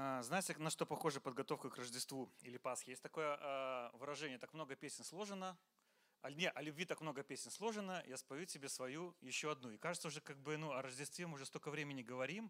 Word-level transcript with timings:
А, 0.00 0.22
знаете, 0.22 0.54
на 0.58 0.70
что 0.70 0.86
похожа 0.86 1.18
подготовка 1.18 1.70
к 1.70 1.76
Рождеству 1.76 2.32
или 2.42 2.56
Пасхе? 2.56 2.92
Есть 2.92 3.02
такое 3.02 3.36
э, 3.36 3.90
выражение, 3.94 4.38
так 4.38 4.54
много 4.54 4.76
песен 4.76 5.02
сложено, 5.02 5.58
а, 6.22 6.30
не, 6.30 6.48
о 6.48 6.62
любви 6.62 6.84
так 6.84 7.00
много 7.00 7.24
песен 7.24 7.50
сложено, 7.50 8.04
я 8.06 8.16
спою 8.16 8.46
тебе 8.46 8.68
свою 8.68 9.16
еще 9.20 9.50
одну. 9.50 9.72
И 9.72 9.76
кажется 9.76 10.06
уже 10.06 10.20
как 10.20 10.38
бы, 10.38 10.56
ну, 10.56 10.70
о 10.70 10.82
Рождестве 10.82 11.26
мы 11.26 11.34
уже 11.34 11.46
столько 11.46 11.72
времени 11.72 12.02
говорим, 12.02 12.48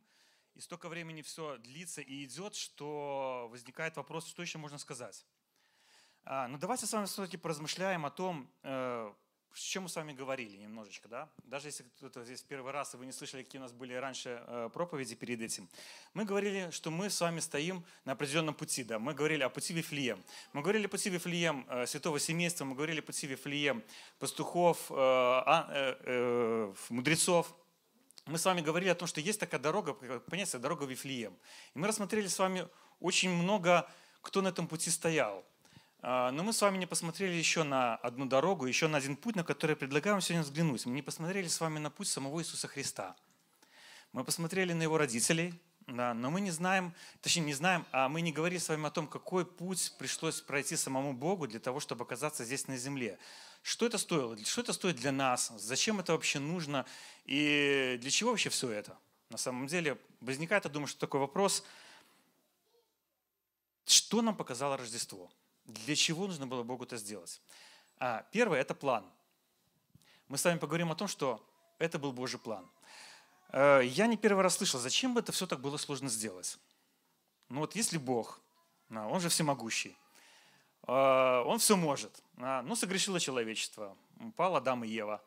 и 0.56 0.60
столько 0.60 0.90
времени 0.90 1.22
все 1.22 1.56
длится 1.56 2.02
и 2.02 2.22
идет, 2.22 2.54
что 2.54 3.48
возникает 3.50 3.96
вопрос, 3.96 4.26
что 4.26 4.42
еще 4.42 4.58
можно 4.58 4.76
сказать. 4.76 5.24
А, 6.24 6.48
ну, 6.48 6.58
давайте 6.58 6.84
с 6.84 6.92
вами 6.92 7.06
все-таки 7.06 7.38
поразмышляем 7.38 8.04
о 8.04 8.10
том, 8.10 8.52
э, 8.62 9.10
с 9.54 9.60
чем 9.60 9.84
мы 9.84 9.88
с 9.88 9.96
вами 9.96 10.12
говорили 10.12 10.56
немножечко, 10.56 11.08
да? 11.08 11.28
Даже 11.44 11.68
если 11.68 11.82
кто-то 11.96 12.24
здесь 12.24 12.42
первый 12.42 12.72
раз, 12.72 12.94
и 12.94 12.96
вы 12.96 13.06
не 13.06 13.12
слышали, 13.12 13.42
какие 13.42 13.58
у 13.58 13.62
нас 13.62 13.72
были 13.72 13.94
раньше 13.94 14.42
э, 14.46 14.70
проповеди 14.72 15.14
перед 15.14 15.40
этим. 15.40 15.68
Мы 16.14 16.24
говорили, 16.24 16.70
что 16.70 16.90
мы 16.90 17.10
с 17.10 17.20
вами 17.20 17.40
стоим 17.40 17.84
на 18.04 18.12
определенном 18.12 18.54
пути, 18.54 18.84
да? 18.84 18.98
Мы 18.98 19.14
говорили 19.14 19.42
о 19.42 19.48
пути 19.48 19.74
Вифлеем. 19.74 20.22
Мы 20.52 20.62
говорили 20.62 20.86
о 20.86 20.88
пути 20.88 21.10
Вифлеем 21.10 21.66
э, 21.68 21.86
святого 21.86 22.20
семейства, 22.20 22.64
мы 22.64 22.74
говорили 22.74 23.00
о 23.00 23.02
пути 23.02 23.26
Вифлеем 23.26 23.82
пастухов, 24.18 24.90
э, 24.90 24.94
а, 24.94 26.72
мудрецов. 26.88 27.54
Мы 28.26 28.38
с 28.38 28.44
вами 28.44 28.60
говорили 28.60 28.90
о 28.90 28.94
том, 28.94 29.08
что 29.08 29.20
есть 29.20 29.40
такая 29.40 29.60
дорога, 29.60 29.94
понятие, 29.94 30.60
дорога 30.60 30.84
Вифлеем. 30.84 31.36
И 31.74 31.78
мы 31.78 31.88
рассмотрели 31.88 32.26
с 32.26 32.38
вами 32.38 32.68
очень 33.00 33.30
много, 33.30 33.90
кто 34.20 34.42
на 34.42 34.48
этом 34.48 34.68
пути 34.68 34.90
стоял– 34.90 35.44
но 36.02 36.42
мы 36.44 36.52
с 36.52 36.62
вами 36.62 36.78
не 36.78 36.86
посмотрели 36.86 37.34
еще 37.34 37.64
на 37.64 37.96
одну 37.96 38.26
дорогу, 38.26 38.66
еще 38.66 38.86
на 38.86 38.98
один 38.98 39.16
путь, 39.16 39.34
на 39.36 39.44
который 39.44 39.76
вам 39.76 40.20
сегодня 40.20 40.42
взглянуть. 40.42 40.86
Мы 40.86 40.92
не 40.92 41.02
посмотрели 41.02 41.48
с 41.48 41.60
вами 41.60 41.78
на 41.78 41.90
путь 41.90 42.08
самого 42.08 42.40
Иисуса 42.40 42.68
Христа. 42.68 43.16
Мы 44.12 44.24
посмотрели 44.24 44.72
на 44.72 44.82
его 44.82 44.96
родителей, 44.96 45.54
да, 45.88 46.12
но 46.12 46.30
мы 46.30 46.40
не 46.42 46.50
знаем, 46.50 46.94
точнее 47.22 47.44
не 47.44 47.54
знаем, 47.54 47.86
а 47.92 48.08
мы 48.08 48.20
не 48.20 48.30
говорили 48.30 48.58
с 48.58 48.68
вами 48.68 48.86
о 48.86 48.90
том, 48.90 49.06
какой 49.06 49.46
путь 49.46 49.94
пришлось 49.98 50.40
пройти 50.40 50.76
самому 50.76 51.14
Богу 51.14 51.46
для 51.46 51.60
того, 51.60 51.80
чтобы 51.80 52.04
оказаться 52.04 52.44
здесь 52.44 52.68
на 52.68 52.76
земле. 52.76 53.18
Что 53.62 53.86
это 53.86 53.96
стоило? 53.96 54.36
Что 54.44 54.60
это 54.60 54.74
стоит 54.74 54.96
для 54.96 55.12
нас? 55.12 55.50
Зачем 55.56 55.98
это 55.98 56.12
вообще 56.12 56.38
нужно? 56.38 56.84
И 57.24 57.98
для 58.00 58.10
чего 58.10 58.30
вообще 58.30 58.50
все 58.50 58.70
это? 58.70 58.98
На 59.30 59.38
самом 59.38 59.66
деле 59.66 59.98
возникает, 60.20 60.64
я 60.64 60.70
думаю, 60.70 60.88
что 60.88 61.00
такой 61.00 61.20
вопрос, 61.20 61.64
что 63.86 64.20
нам 64.22 64.36
показало 64.36 64.76
Рождество? 64.76 65.30
Для 65.68 65.94
чего 65.94 66.26
нужно 66.26 66.46
было 66.46 66.62
Богу 66.62 66.84
это 66.84 66.96
сделать? 66.96 67.42
А, 67.98 68.24
первое– 68.32 68.58
это 68.60 68.74
план. 68.74 69.04
Мы 70.28 70.38
с 70.38 70.44
вами 70.44 70.58
поговорим 70.58 70.90
о 70.90 70.94
том, 70.94 71.08
что 71.08 71.46
это 71.78 71.98
был 71.98 72.12
Божий 72.12 72.40
план. 72.40 72.66
Э, 73.50 73.82
я 73.84 74.06
не 74.06 74.16
первый 74.16 74.42
раз 74.42 74.56
слышал, 74.56 74.80
зачем 74.80 75.12
бы 75.12 75.20
это 75.20 75.30
все 75.30 75.46
так 75.46 75.60
было 75.60 75.76
сложно 75.76 76.08
сделать. 76.08 76.58
Ну 77.50 77.60
вот 77.60 77.76
если 77.76 77.98
Бог, 77.98 78.40
Он 78.88 79.20
же 79.20 79.28
всемогущий, 79.28 79.94
э, 80.86 81.42
Он 81.44 81.58
все 81.58 81.76
может. 81.76 82.22
Ну, 82.36 82.74
согрешило 82.74 83.20
человечество, 83.20 83.94
упал 84.20 84.56
Адам 84.56 84.84
и 84.84 84.88
Ева. 84.88 85.22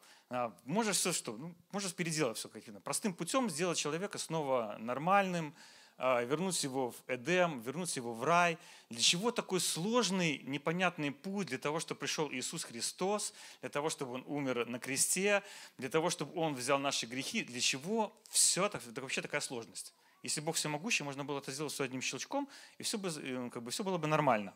Можешь 0.63 0.97
все 0.97 1.11
что? 1.13 1.33
Ну, 1.33 1.53
можешь 1.71 1.93
переделать 1.93 2.37
все 2.37 2.49
каким-то. 2.49 2.79
Простым 2.79 3.13
путем 3.13 3.47
сделать 3.49 3.77
человека 3.77 4.17
снова 4.17 4.77
нормальным, 4.79 5.53
а, 5.53 5.80
вернуть 6.01 6.63
его 6.63 6.91
в 6.91 6.95
Эдем, 7.07 7.59
вернуть 7.61 7.95
его 7.95 8.13
в 8.13 8.23
рай. 8.23 8.57
Для 8.89 8.99
чего 8.99 9.31
такой 9.31 9.59
сложный, 9.59 10.39
непонятный 10.39 11.11
путь? 11.11 11.47
Для 11.47 11.59
того, 11.59 11.79
чтобы 11.79 11.99
пришел 11.99 12.31
Иисус 12.31 12.63
Христос, 12.63 13.33
для 13.61 13.69
того, 13.69 13.89
чтобы 13.89 14.13
Он 14.13 14.23
умер 14.25 14.65
на 14.65 14.79
кресте, 14.79 15.43
для 15.77 15.89
того, 15.89 16.09
чтобы 16.09 16.39
Он 16.39 16.55
взял 16.55 16.79
наши 16.79 17.05
грехи. 17.05 17.43
Для 17.43 17.61
чего 17.61 18.15
все 18.29 18.65
это, 18.65 18.79
это 18.79 19.01
вообще 19.01 19.21
такая 19.21 19.41
сложность? 19.41 19.93
Если 20.23 20.41
Бог 20.41 20.55
всемогущий, 20.55 21.03
можно 21.03 21.23
было 21.23 21.39
это 21.39 21.51
сделать 21.51 21.73
все 21.73 21.83
одним 21.83 22.01
щелчком, 22.01 22.49
и 22.77 22.83
все, 22.83 22.97
бы, 22.97 23.09
э, 23.09 23.49
как 23.51 23.63
бы, 23.63 23.71
все 23.71 23.83
было 23.83 23.97
бы 23.97 24.07
нормально. 24.07 24.53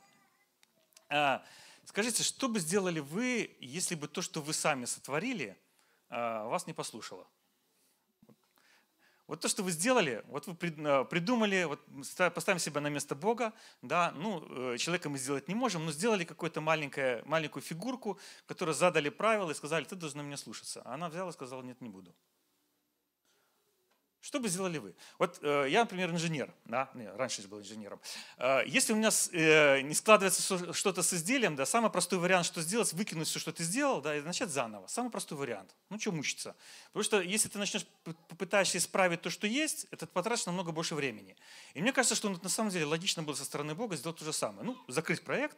А, 1.09 1.43
скажите, 1.85 2.23
что 2.23 2.47
бы 2.47 2.59
сделали 2.59 2.99
вы, 2.99 3.55
если 3.59 3.95
бы 3.95 4.07
то, 4.07 4.21
что 4.21 4.41
вы 4.41 4.53
сами 4.53 4.85
сотворили, 4.85 5.57
а, 6.09 6.45
вас 6.47 6.67
не 6.67 6.73
послушало? 6.73 7.27
Вот 9.28 9.41
то, 9.41 9.47
что 9.47 9.63
вы 9.63 9.72
сделали, 9.72 10.24
вот 10.28 10.46
вы 10.46 10.56
э, 10.62 11.06
придумали, 11.06 11.63
вот 11.63 11.81
поставим 12.34 12.59
себя 12.59 12.80
на 12.80 12.90
место 12.90 13.16
Бога, 13.16 13.53
да, 13.81 14.12
ну, 14.12 14.74
э, 14.74 14.78
человека 14.78 15.09
мы 15.09 15.18
сделать 15.18 15.47
не 15.47 15.56
можем, 15.56 15.86
но 15.86 15.91
сделали 15.91 16.25
какую-то 16.25 16.62
маленькую, 16.62 17.62
фигурку, 17.62 18.19
которую 18.46 18.75
задали 18.75 19.09
правила 19.09 19.50
и 19.50 19.56
сказали, 19.56 19.84
ты 19.86 19.96
должна 19.96 20.22
меня 20.22 20.38
слушаться. 20.38 20.81
А 20.86 20.94
она 20.94 21.09
взяла 21.09 21.31
и 21.31 21.34
сказала, 21.34 21.63
нет, 21.63 21.81
не 21.81 21.90
буду. 21.90 22.13
Что 24.25 24.40
бы 24.40 24.50
сделали 24.50 24.80
вы? 24.80 24.96
Вот 25.19 25.38
э, 25.44 25.68
я, 25.69 25.81
например, 25.81 26.09
инженер, 26.09 26.52
да, 26.66 26.90
не, 26.96 27.08
раньше 27.12 27.47
был 27.47 27.59
инженером. 27.59 28.02
Э, 28.40 28.63
если 28.66 28.91
у 28.94 28.96
меня 28.96 29.12
с, 29.12 29.30
э, 29.31 29.81
не 29.81 29.94
складывается 29.94 30.74
что-то 30.74 31.03
с 31.03 31.13
изделием, 31.13 31.56
да, 31.56 31.68
самый 31.68 31.91
простой 31.91 32.18
вариант, 32.18 32.47
что 32.47 32.59
сделать, 32.63 32.91
выкинуть 32.94 33.28
все, 33.28 33.38
что 33.38 33.52
ты 33.52 33.63
сделал, 33.63 34.02
да, 34.02 34.18
и 34.18 34.22
начать 34.22 34.50
заново. 34.50 34.88
Самый 34.88 35.12
простой 35.12 35.38
вариант. 35.38 35.75
Ну, 35.91 36.00
что 36.00 36.12
мучиться? 36.12 36.56
Потому 36.88 37.03
что 37.03 37.22
если 37.22 37.50
ты 37.50 37.59
начнешь, 37.59 37.86
попытаешься 38.03 38.80
исправить 38.80 39.22
то, 39.22 39.30
что 39.30 39.46
есть, 39.46 39.86
это 39.91 40.08
потратишь 40.08 40.47
намного 40.47 40.72
больше 40.72 40.96
времени. 40.96 41.38
И 41.75 41.81
мне 41.84 41.94
кажется, 41.94 42.16
что 42.16 42.28
ну, 42.28 42.40
на 42.42 42.50
самом 42.50 42.72
деле 42.72 42.86
логично 42.86 43.22
было 43.22 43.36
со 43.36 43.46
стороны 43.46 43.75
Бога 43.75 43.96
сделать 43.96 44.18
то 44.18 44.25
же 44.25 44.34
самое. 44.34 44.66
Ну, 44.66 44.75
закрыть 44.88 45.24
проект, 45.24 45.57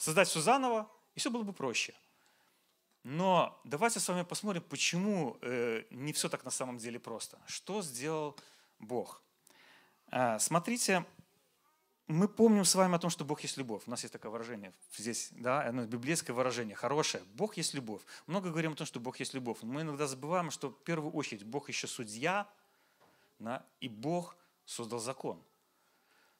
создать 0.00 0.26
все 0.26 0.40
заново, 0.40 0.90
и 1.14 1.20
все 1.20 1.30
было 1.30 1.44
бы 1.44 1.52
проще. 1.52 1.94
Но 3.02 3.60
давайте 3.64 3.98
с 3.98 4.08
вами 4.08 4.22
посмотрим, 4.22 4.62
почему 4.62 5.38
э, 5.40 5.84
не 5.90 6.12
все 6.12 6.28
так 6.28 6.44
на 6.44 6.50
самом 6.50 6.78
деле 6.78 6.98
просто. 6.98 7.38
Что 7.46 7.80
сделал 7.80 8.36
Бог? 8.78 9.22
Э, 10.10 10.38
смотрите, 10.38 11.06
мы 12.06 12.28
помним 12.28 12.64
с 12.64 12.74
вами 12.74 12.96
о 12.96 12.98
том, 12.98 13.08
что 13.08 13.24
Бог 13.24 13.40
есть 13.40 13.56
любовь. 13.56 13.84
У 13.86 13.90
нас 13.90 14.02
есть 14.02 14.12
такое 14.12 14.30
выражение 14.30 14.74
здесь, 14.96 15.28
да, 15.30 15.62
оно 15.62 15.86
библейское 15.86 16.34
выражение, 16.34 16.74
хорошее. 16.74 17.22
Бог 17.34 17.56
есть 17.56 17.72
любовь. 17.72 18.02
Много 18.26 18.50
говорим 18.50 18.72
о 18.72 18.74
том, 18.74 18.86
что 18.86 19.00
Бог 19.00 19.18
есть 19.20 19.32
любовь. 19.32 19.58
Мы 19.62 19.82
иногда 19.82 20.06
забываем, 20.06 20.50
что 20.50 20.70
в 20.70 20.82
первую 20.82 21.12
очередь 21.12 21.44
Бог 21.44 21.68
еще 21.68 21.86
судья, 21.86 22.50
да, 23.38 23.64
и 23.80 23.88
Бог 23.88 24.36
создал 24.66 24.98
закон. 24.98 25.42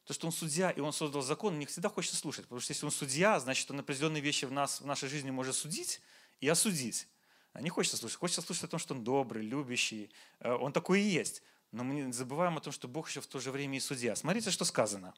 То, 0.05 0.13
что 0.13 0.27
Он 0.27 0.33
судья, 0.33 0.71
и 0.71 0.81
Он 0.81 0.93
создал 0.93 1.23
закон, 1.23 1.59
не 1.59 1.67
всегда 1.67 1.89
хочется 1.89 2.17
слушать. 2.17 2.45
Потому 2.45 2.61
что 2.61 2.73
если 2.73 2.85
Он 2.85 2.93
судья, 2.93 3.39
значит, 3.39 3.71
Он 3.71 3.79
определенные 3.79 4.21
вещи 4.21 4.45
в, 4.45 4.53
нас, 4.53 4.81
в 4.81 4.87
нашей 4.87 5.09
жизни 5.09 5.31
может 5.31 5.55
судить, 5.55 6.03
и 6.41 6.49
осудить. 6.49 7.09
А 7.53 7.61
не 7.61 7.69
хочется 7.69 7.97
слушать. 7.97 8.19
Хочется 8.19 8.43
слушать 8.43 8.65
о 8.65 8.69
том, 8.69 8.81
что 8.81 8.95
он 8.95 9.05
добрый, 9.05 9.45
любящий. 9.45 10.11
Э, 10.41 10.53
он 10.53 10.73
такой 10.73 11.01
и 11.01 11.05
есть. 11.05 11.43
Но 11.73 11.85
мы 11.85 11.95
не 11.95 12.13
забываем 12.13 12.57
о 12.57 12.61
том, 12.61 12.73
что 12.73 12.89
Бог 12.89 13.09
еще 13.09 13.21
в 13.21 13.27
то 13.27 13.39
же 13.39 13.51
время 13.51 13.77
и 13.77 13.81
судья. 13.81 14.17
Смотрите, 14.17 14.51
что 14.51 14.65
сказано. 14.65 15.15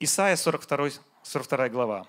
Исайя 0.00 0.36
42, 0.36 0.90
42 1.22 1.68
глава. 1.68 2.06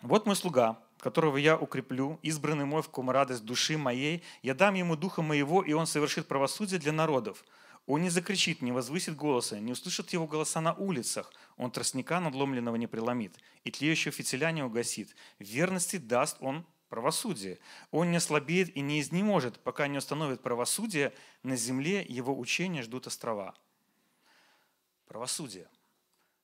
«Вот 0.00 0.26
мой 0.26 0.36
слуга, 0.36 0.78
которого 0.98 1.36
я 1.36 1.58
укреплю, 1.58 2.18
избранный 2.22 2.64
мой, 2.64 2.82
в 2.82 2.88
ком 2.88 3.10
радость 3.10 3.44
души 3.44 3.76
моей, 3.76 4.22
я 4.42 4.54
дам 4.54 4.74
ему 4.74 4.96
духа 4.96 5.20
моего, 5.20 5.62
и 5.62 5.72
он 5.72 5.86
совершит 5.86 6.26
правосудие 6.26 6.80
для 6.80 6.92
народов. 6.92 7.44
Он 7.86 8.00
не 8.00 8.08
закричит, 8.08 8.62
не 8.62 8.72
возвысит 8.72 9.14
голоса, 9.14 9.60
не 9.60 9.72
услышит 9.72 10.12
его 10.12 10.26
голоса 10.26 10.60
на 10.60 10.72
улицах. 10.72 11.32
Он 11.56 11.70
тростника 11.70 12.18
надломленного 12.18 12.76
не 12.76 12.86
преломит, 12.86 13.36
и 13.62 13.70
тлеющего 13.70 14.12
фитиля 14.12 14.52
не 14.52 14.62
угасит. 14.62 15.14
Верности 15.38 15.96
даст 15.96 16.38
он 16.40 16.64
правосудие. 16.88 17.58
Он 17.90 18.10
не 18.10 18.20
слабеет 18.20 18.74
и 18.74 18.80
не 18.80 19.00
изнеможет, 19.00 19.58
пока 19.60 19.86
не 19.86 19.98
установит 19.98 20.42
правосудие, 20.42 21.12
на 21.42 21.56
земле 21.56 22.04
его 22.08 22.38
учения 22.38 22.82
ждут 22.82 23.06
острова. 23.06 23.54
Правосудие. 25.06 25.68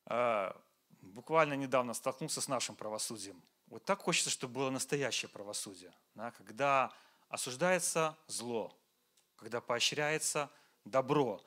А, 0.06 0.60
буквально 1.00 1.54
недавно 1.54 1.94
столкнулся 1.94 2.40
с 2.40 2.48
нашим 2.48 2.76
правосудием. 2.76 3.40
Вот 3.68 3.84
так 3.84 4.00
хочется, 4.00 4.28
чтобы 4.28 4.54
было 4.54 4.70
настоящее 4.70 5.28
правосудие. 5.28 5.92
Да, 6.14 6.32
когда 6.32 6.92
осуждается 7.28 8.18
зло, 8.26 8.76
когда 9.36 9.60
поощряется 9.60 10.50
добро. 10.84 11.42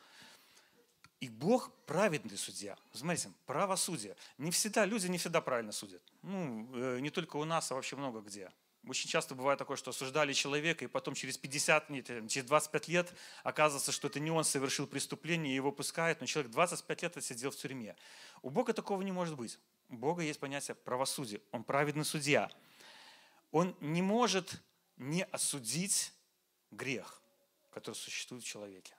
И 1.19 1.29
Бог 1.29 1.71
праведный 1.85 2.37
судья. 2.37 2.77
Смотрите, 2.91 3.31
правосудие. 3.45 4.15
Не 4.37 4.51
всегда, 4.51 4.85
люди 4.85 5.07
не 5.07 5.17
всегда 5.17 5.39
правильно 5.39 5.71
судят. 5.71 6.01
Ну, 6.21 6.67
э, 6.75 6.99
не 6.99 7.09
только 7.09 7.37
у 7.37 7.45
нас, 7.45 7.71
а 7.71 7.75
вообще 7.75 7.95
много 7.95 8.19
где. 8.19 8.51
Очень 8.85 9.09
часто 9.09 9.33
бывает 9.33 9.57
такое, 9.57 9.77
что 9.77 9.91
осуждали 9.91 10.33
человека, 10.33 10.83
и 10.83 10.89
потом 10.89 11.13
через 11.13 11.37
50, 11.37 11.89
нет, 11.89 12.07
через 12.29 12.45
25 12.45 12.87
лет 12.89 13.13
оказывается, 13.43 13.93
что 13.93 14.09
это 14.09 14.19
не 14.19 14.29
он 14.29 14.43
совершил 14.43 14.85
преступление, 14.85 15.53
и 15.53 15.55
его 15.55 15.71
пускают, 15.71 16.19
но 16.19 16.27
человек 16.27 16.51
25 16.51 17.03
лет 17.03 17.15
отсидел 17.15 17.51
в 17.51 17.55
тюрьме. 17.55 17.95
У 18.41 18.49
Бога 18.49 18.73
такого 18.73 19.01
не 19.01 19.13
может 19.13 19.37
быть. 19.37 19.57
У 19.87 19.95
Бога 19.95 20.23
есть 20.23 20.41
понятие 20.41 20.75
правосудия. 20.75 21.39
Он 21.51 21.63
праведный 21.63 22.03
судья. 22.03 22.49
Он 23.51 23.73
не 23.79 24.01
может 24.01 24.61
не 24.97 25.23
осудить 25.23 26.11
грех, 26.71 27.21
который 27.71 27.95
существует 27.95 28.43
в 28.43 28.47
человеке. 28.47 28.93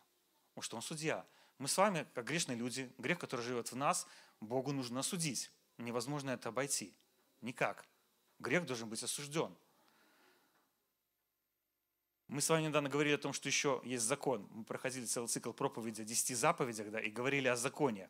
Потому 0.55 0.63
что 0.63 0.77
Он 0.77 0.83
судья. 0.83 1.27
Мы 1.59 1.69
с 1.69 1.77
вами, 1.77 2.07
как 2.15 2.25
грешные 2.25 2.57
люди, 2.57 2.93
грех, 2.99 3.19
который 3.19 3.43
живет 3.43 3.73
в 3.73 3.77
нас, 3.77 4.07
Богу 4.41 4.73
нужно 4.73 5.01
осудить. 5.01 5.51
Невозможно 5.79 6.31
это 6.31 6.51
обойти. 6.51 6.95
Никак. 7.41 7.87
Грех 8.39 8.67
должен 8.67 8.89
быть 8.89 9.03
осужден. 9.03 9.55
Мы 12.29 12.41
с 12.41 12.49
вами 12.49 12.65
недавно 12.65 12.89
говорили 12.89 13.15
о 13.15 13.19
том, 13.19 13.33
что 13.33 13.49
еще 13.49 13.81
есть 13.85 14.05
закон. 14.05 14.49
Мы 14.51 14.65
проходили 14.65 15.05
целый 15.05 15.27
цикл 15.27 15.53
проповеди 15.53 16.03
о 16.03 16.05
десяти 16.05 16.35
заповедях 16.35 16.91
да, 16.91 17.01
и 17.01 17.11
говорили 17.11 17.49
о 17.49 17.57
законе. 17.57 18.09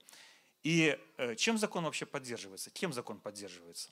И 0.63 0.99
э, 1.19 1.35
чем 1.35 1.59
закон 1.59 1.85
вообще 1.85 2.07
поддерживается? 2.07 2.71
Кем 2.71 2.93
закон 2.93 3.19
поддерживается? 3.19 3.91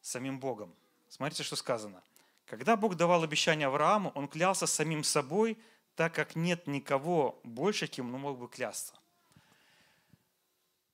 Самим 0.00 0.38
Богом. 0.38 0.74
Смотрите, 1.08 1.42
что 1.42 1.56
сказано. 1.56 2.02
Когда 2.46 2.76
Бог 2.76 2.94
давал 2.94 3.24
обещание 3.24 3.66
Аврааму, 3.66 4.10
он 4.14 4.28
клялся 4.28 4.66
самим 4.66 5.02
собой, 5.02 5.58
так 5.96 6.14
как 6.14 6.36
нет 6.36 6.66
никого 6.66 7.40
больше, 7.42 7.86
кем 7.86 8.14
он 8.14 8.20
мог 8.20 8.38
бы 8.38 8.48
клясться. 8.48 8.94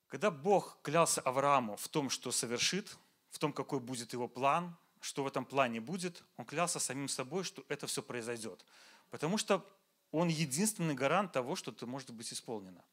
Когда 0.09 0.31
Бог 0.31 0.79
клялся 0.83 1.21
Аврааму 1.23 1.77
в 1.77 1.89
том, 1.89 2.09
что 2.09 2.31
совершит, 2.31 2.97
в 3.31 3.39
том, 3.39 3.53
какой 3.53 3.81
будет 3.81 4.13
его 4.13 4.29
план, 4.29 4.77
что 5.01 5.25
в 5.25 5.27
этом 5.27 5.45
плане 5.45 5.81
будет, 5.81 6.23
он 6.37 6.45
клялся 6.45 6.79
самим 6.79 7.09
собой, 7.09 7.45
что 7.45 7.65
это 7.69 7.87
все 7.87 8.03
произойдет. 8.03 8.65
Потому 9.11 9.39
что 9.39 9.67
он 10.13 10.29
единственный 10.29 10.95
гарант 10.95 11.33
того, 11.33 11.57
что 11.57 11.73
это 11.73 11.87
может 11.87 12.11
быть 12.13 12.33
исполнено. 12.33 12.85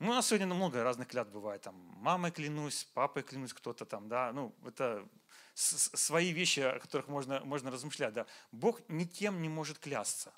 Ну, 0.00 0.10
у 0.10 0.14
нас 0.14 0.26
сегодня 0.26 0.46
много 0.46 0.82
разных 0.82 1.08
клятв 1.08 1.30
бывает. 1.30 1.62
Там, 1.62 1.74
мамой 1.76 2.32
клянусь, 2.32 2.84
папой 2.92 3.22
клянусь, 3.22 3.54
кто-то 3.54 3.86
там, 3.86 4.08
да. 4.08 4.32
Ну, 4.32 4.52
это 4.66 5.06
свои 5.54 6.32
вещи, 6.32 6.60
о 6.60 6.78
которых 6.80 7.08
можно, 7.08 7.40
можно 7.44 7.70
размышлять. 7.70 8.12
Да. 8.12 8.26
Бог 8.50 8.80
никем 8.88 9.40
не 9.40 9.48
может 9.48 9.78
клясться. 9.78 10.32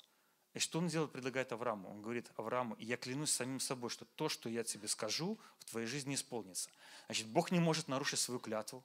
И 0.57 0.59
что 0.59 0.79
он 0.79 0.87
делает, 0.87 1.11
предлагает 1.11 1.51
Аврааму? 1.51 1.87
Он 1.87 2.01
говорит 2.01 2.31
Аврааму, 2.35 2.75
я 2.79 2.97
клянусь 2.97 3.29
самим 3.29 3.59
собой, 3.59 3.91
что 3.91 4.05
то, 4.05 4.27
что 4.27 4.49
я 4.49 4.63
тебе 4.63 4.87
скажу, 4.87 5.37
в 5.59 5.65
твоей 5.65 5.85
жизни 5.85 6.15
исполнится. 6.15 6.71
Значит, 7.05 7.27
Бог 7.27 7.51
не 7.51 7.59
может 7.59 7.87
нарушить 7.87 8.19
свою 8.19 8.39
клятву. 8.39 8.83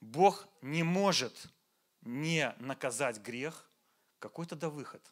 Бог 0.00 0.46
не 0.62 0.84
может 0.84 1.48
не 2.02 2.54
наказать 2.60 3.18
грех. 3.18 3.68
Какой 4.20 4.46
тогда 4.46 4.70
выход? 4.70 5.02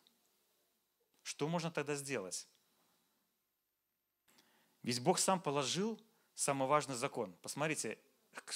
Что 1.24 1.48
можно 1.48 1.72
тогда 1.72 1.96
сделать? 1.96 2.46
Ведь 4.84 5.02
Бог 5.02 5.18
сам 5.18 5.40
положил 5.40 6.00
самый 6.36 6.68
важный 6.68 6.94
закон. 6.94 7.32
Посмотрите, 7.42 7.98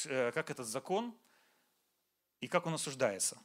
э, 0.04 0.30
как 0.30 0.50
этот 0.50 0.68
закон 0.68 1.18
и 2.40 2.46
как 2.46 2.66
он 2.66 2.74
осуждается. 2.74 3.36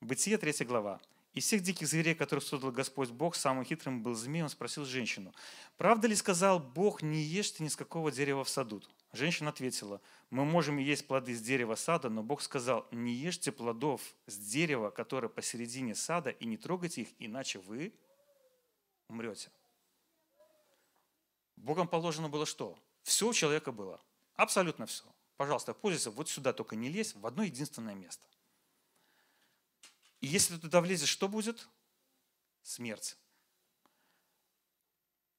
Бытие, 0.00 0.38
3 0.38 0.64
глава. 0.64 1.00
Из 1.34 1.44
всех 1.44 1.62
диких 1.62 1.86
зверей, 1.86 2.14
которых 2.14 2.42
создал 2.44 2.72
Господь 2.72 3.10
Бог, 3.10 3.36
самым 3.36 3.64
хитрым 3.64 4.02
был 4.02 4.14
змей, 4.14 4.42
он 4.42 4.48
спросил 4.48 4.84
женщину, 4.84 5.34
«Правда 5.76 6.08
ли 6.08 6.16
сказал 6.16 6.58
Бог, 6.58 7.02
не 7.02 7.22
ешьте 7.22 7.62
ни 7.62 7.68
с 7.68 7.76
какого 7.76 8.10
дерева 8.10 8.44
в 8.44 8.48
саду?» 8.48 8.82
Женщина 9.12 9.50
ответила, 9.50 10.00
«Мы 10.30 10.44
можем 10.44 10.78
есть 10.78 11.06
плоды 11.06 11.34
с 11.34 11.40
дерева 11.40 11.74
сада, 11.74 12.08
но 12.08 12.22
Бог 12.22 12.42
сказал, 12.42 12.88
не 12.90 13.12
ешьте 13.12 13.52
плодов 13.52 14.02
с 14.26 14.36
дерева, 14.36 14.90
которое 14.90 15.28
посередине 15.28 15.94
сада, 15.94 16.30
и 16.30 16.46
не 16.46 16.56
трогайте 16.56 17.02
их, 17.02 17.08
иначе 17.18 17.58
вы 17.58 17.94
умрете». 19.08 19.50
Богом 21.56 21.88
положено 21.88 22.28
было 22.28 22.46
что? 22.46 22.78
Все 23.02 23.28
у 23.28 23.32
человека 23.32 23.72
было. 23.72 24.00
Абсолютно 24.34 24.86
все. 24.86 25.04
Пожалуйста, 25.36 25.74
пользуйся, 25.74 26.10
вот 26.10 26.28
сюда 26.28 26.52
только 26.52 26.76
не 26.76 26.88
лезь, 26.88 27.14
в 27.14 27.26
одно 27.26 27.42
единственное 27.42 27.94
место. 27.94 28.24
И 30.20 30.26
если 30.26 30.54
ты 30.56 30.62
туда 30.62 30.80
влезешь, 30.80 31.08
что 31.08 31.28
будет? 31.28 31.68
Смерть. 32.62 33.16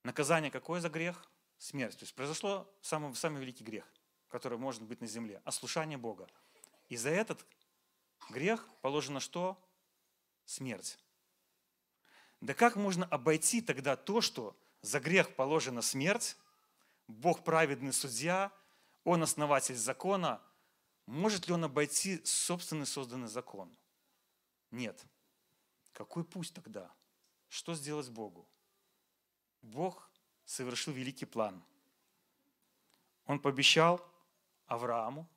Наказание 0.04 0.52
какое 0.52 0.80
за 0.80 0.90
грех? 0.90 1.30
Смерть. 1.58 1.98
То 1.98 2.04
есть 2.04 2.16
произошло 2.16 2.72
самый, 2.82 3.14
самый 3.16 3.42
великий 3.42 3.64
грех, 3.64 3.86
который 4.30 4.58
может 4.58 4.82
быть 4.84 5.02
на 5.02 5.08
земле. 5.08 5.42
Ослушание 5.44 5.98
Бога. 5.98 6.28
И 6.88 6.96
за 6.96 7.10
этот 7.10 7.46
грех 8.30 8.66
положено 8.82 9.20
что? 9.20 9.62
Смерть. 10.46 10.98
Да 12.42 12.54
как 12.54 12.78
можно 12.78 13.06
обойти 13.06 13.62
тогда 13.62 13.98
то, 13.98 14.22
что 14.22 14.58
за 14.82 15.02
грех 15.02 15.36
положена 15.36 15.82
смерть, 15.82 16.38
Бог 17.08 17.44
праведный 17.44 17.92
судья, 17.92 18.52
Он 19.04 19.24
основатель 19.24 19.76
закона, 19.76 20.42
может 21.06 21.48
ли 21.48 21.54
Он 21.54 21.66
обойти 21.66 22.24
собственный 22.24 22.86
созданный 22.86 23.28
закон? 23.28 23.76
Нет. 24.72 25.04
Какой 25.94 26.24
путь 26.24 26.54
тогда? 26.54 26.92
Что 27.48 27.74
сделать 27.74 28.10
Богу? 28.10 28.48
Бог 29.62 30.10
совершил 30.46 30.94
великий 30.94 31.26
план. 31.26 31.62
Он 33.26 33.40
пообещал 33.40 34.06
Аврааму 34.68 35.28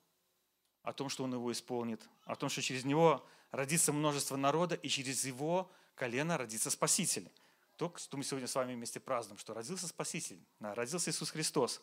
о 0.83 0.93
том, 0.93 1.09
что 1.09 1.23
он 1.23 1.33
его 1.33 1.51
исполнит, 1.51 2.01
о 2.25 2.35
том, 2.35 2.49
что 2.49 2.61
через 2.61 2.85
него 2.85 3.25
родится 3.51 3.91
множество 3.91 4.35
народа, 4.35 4.75
и 4.75 4.87
через 4.87 5.25
его 5.25 5.71
колено 5.95 6.37
родится 6.37 6.69
Спаситель. 6.69 7.29
То, 7.77 7.93
что 7.97 8.17
мы 8.17 8.23
сегодня 8.23 8.47
с 8.47 8.55
вами 8.55 8.73
вместе 8.73 8.99
празднуем, 8.99 9.37
что 9.37 9.53
родился 9.53 9.87
Спаситель, 9.87 10.39
родился 10.59 11.09
Иисус 11.09 11.31
Христос. 11.31 11.81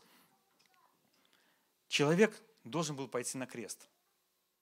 Человек 1.88 2.40
должен 2.64 2.94
был 2.94 3.08
пойти 3.08 3.36
на 3.36 3.46
крест. 3.46 3.88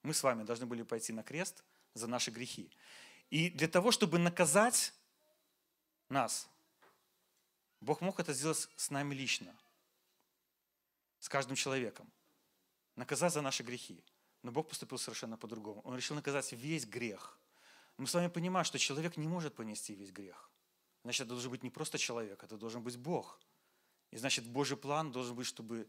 Мы 0.02 0.14
с 0.14 0.22
вами 0.22 0.44
должны 0.44 0.66
были 0.66 0.82
пойти 0.82 1.12
на 1.12 1.22
крест– 1.22 1.62
за 1.94 2.06
наши 2.06 2.30
грехи. 2.30 2.70
И 3.30 3.50
для 3.50 3.68
того, 3.68 3.92
чтобы 3.92 4.18
наказать 4.18 4.94
нас, 6.08 6.48
Бог 7.80 8.00
мог 8.00 8.18
это 8.20 8.32
сделать 8.32 8.68
с 8.76 8.90
нами 8.90 9.14
лично, 9.14 9.54
с 11.20 11.28
каждым 11.28 11.56
человеком. 11.56 12.10
Наказать 12.96 13.32
за 13.32 13.42
наши 13.42 13.62
грехи. 13.62 14.02
Но 14.42 14.50
Бог 14.50 14.68
поступил 14.68 14.98
совершенно 14.98 15.36
по-другому. 15.36 15.80
Он 15.82 15.96
решил 15.96 16.16
наказать 16.16 16.52
весь 16.52 16.86
грех. 16.86 17.38
Мы 17.96 18.06
с 18.06 18.14
вами 18.14 18.28
понимаем, 18.28 18.64
что 18.64 18.78
человек 18.78 19.16
не 19.16 19.28
может 19.28 19.54
понести 19.54 19.94
весь 19.94 20.10
грех. 20.10 20.50
Значит, 21.02 21.22
это 21.22 21.30
должен 21.30 21.50
быть 21.50 21.62
не 21.62 21.70
просто 21.70 21.98
человек, 21.98 22.42
это 22.42 22.56
должен 22.56 22.82
быть 22.82 22.96
Бог. 22.96 23.40
И 24.10 24.16
значит, 24.16 24.46
Божий 24.46 24.76
план 24.76 25.12
должен 25.12 25.36
быть, 25.36 25.46
чтобы 25.46 25.88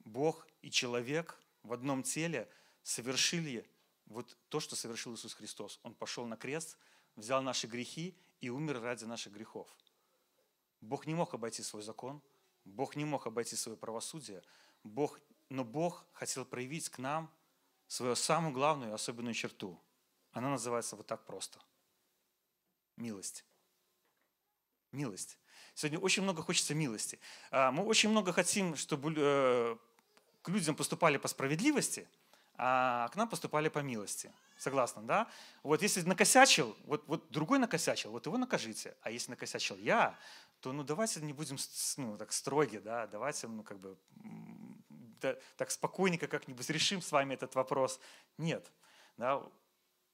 Бог 0.00 0.46
и 0.62 0.70
человек 0.70 1.40
в 1.62 1.72
одном 1.72 2.02
теле 2.02 2.48
совершили 2.82 3.68
вот 4.08 4.36
то, 4.48 4.60
что 4.60 4.76
совершил 4.76 5.14
Иисус 5.14 5.34
Христос. 5.34 5.78
Он 5.82 5.94
пошел 5.94 6.26
на 6.26 6.36
крест, 6.36 6.76
взял 7.16 7.42
наши 7.42 7.66
грехи 7.66 8.16
и 8.40 8.48
умер 8.48 8.80
ради 8.80 9.04
наших 9.04 9.32
грехов. 9.32 9.68
Бог 10.80 11.06
не 11.06 11.14
мог 11.14 11.34
обойти 11.34 11.62
свой 11.62 11.82
закон, 11.82 12.22
Бог 12.64 12.96
не 12.96 13.04
мог 13.04 13.26
обойти 13.26 13.56
свое 13.56 13.76
правосудие, 13.76 14.42
Бог, 14.84 15.20
но 15.48 15.64
Бог 15.64 16.04
хотел 16.12 16.44
проявить 16.44 16.88
к 16.88 16.98
нам 16.98 17.32
свою 17.86 18.14
самую 18.14 18.52
главную 18.52 18.94
особенную 18.94 19.34
черту. 19.34 19.80
Она 20.32 20.50
называется 20.50 20.96
вот 20.96 21.06
так 21.06 21.24
просто. 21.24 21.58
Милость. 22.96 23.44
Милость. 24.92 25.38
Сегодня 25.74 25.98
очень 25.98 26.22
много 26.22 26.42
хочется 26.42 26.74
милости. 26.74 27.18
А, 27.50 27.72
мы 27.72 27.84
очень 27.84 28.08
много 28.08 28.32
хотим, 28.32 28.76
чтобы 28.76 29.14
э, 29.16 29.76
к 30.42 30.48
людям 30.48 30.76
поступали 30.76 31.18
по 31.18 31.28
справедливости– 31.28 32.08
а 32.60 33.08
к 33.08 33.16
нам 33.16 33.28
поступали 33.28 33.68
по 33.68 33.78
милости. 33.78 34.32
Согласны, 34.56 35.02
да? 35.02 35.28
Вот 35.62 35.80
если 35.80 36.02
накосячил, 36.02 36.76
вот, 36.84 37.06
вот 37.06 37.30
другой 37.30 37.60
накосячил, 37.60 38.10
вот 38.10 38.26
его 38.26 38.36
накажите. 38.36 38.96
А 39.02 39.12
если 39.12 39.30
накосячил 39.30 39.76
я, 39.76 40.18
то 40.60 40.72
ну 40.72 40.82
давайте 40.82 41.20
не 41.20 41.32
будем 41.32 41.56
ну, 41.96 42.18
так 42.18 42.32
строги, 42.32 42.78
да, 42.78 43.06
давайте 43.06 43.46
ну 43.46 43.62
как 43.62 43.78
бы 43.78 43.96
да, 45.20 45.36
так 45.56 45.70
спокойненько 45.70 46.26
как-нибудь 46.26 46.68
решим 46.70 47.00
с 47.00 47.12
вами 47.12 47.34
этот 47.34 47.54
вопрос. 47.54 48.00
Нет, 48.36 48.70
да, 49.16 49.40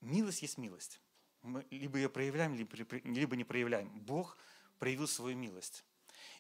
милость 0.03 0.43
есть 0.43 0.59
милость. 0.59 1.01
Мы 1.41 1.67
либо 1.71 1.97
ее 1.97 2.11
проявляем, 2.11 2.55
либо, 2.55 2.77
либо 3.05 3.37
не 3.37 3.45
проявляем. 3.45 3.89
Бог 4.01 4.37
проявил 4.79 5.09
свою 5.09 5.37
милость. 5.37 5.83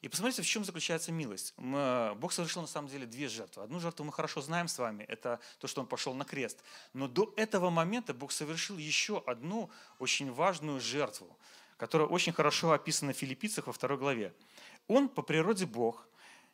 И 0.04 0.08
посмотрите, 0.08 0.42
в 0.42 0.46
чем 0.46 0.66
заключается 0.66 1.12
милость. 1.12 1.54
Бог 1.56 2.30
совершил 2.30 2.60
на 2.60 2.68
самом 2.68 2.90
деле 2.90 3.06
две 3.06 3.26
жертвы. 3.26 3.62
Одну 3.62 3.80
жертву 3.80 4.04
мы 4.04 4.12
хорошо 4.12 4.42
знаем 4.42 4.68
с 4.68 4.78
вами, 4.78 5.04
это 5.04 5.40
то, 5.58 5.66
что 5.66 5.80
Он 5.80 5.86
пошел 5.86 6.12
на 6.12 6.26
крест. 6.26 6.62
Но 6.92 7.08
до 7.08 7.32
этого 7.38 7.70
момента 7.70 8.12
Бог 8.12 8.30
совершил 8.30 8.76
еще 8.76 9.22
одну 9.26 9.70
очень 9.98 10.30
важную 10.30 10.78
жертву, 10.78 11.38
которая 11.78 12.06
очень 12.06 12.34
хорошо 12.34 12.72
описана 12.72 13.14
в 13.14 13.16
Филиппийцах 13.16 13.66
во 13.66 13.72
второй 13.72 13.96
главе. 13.96 14.34
Он 14.88 15.08
по 15.08 15.22
природе 15.22 15.64
Бог, 15.64 16.06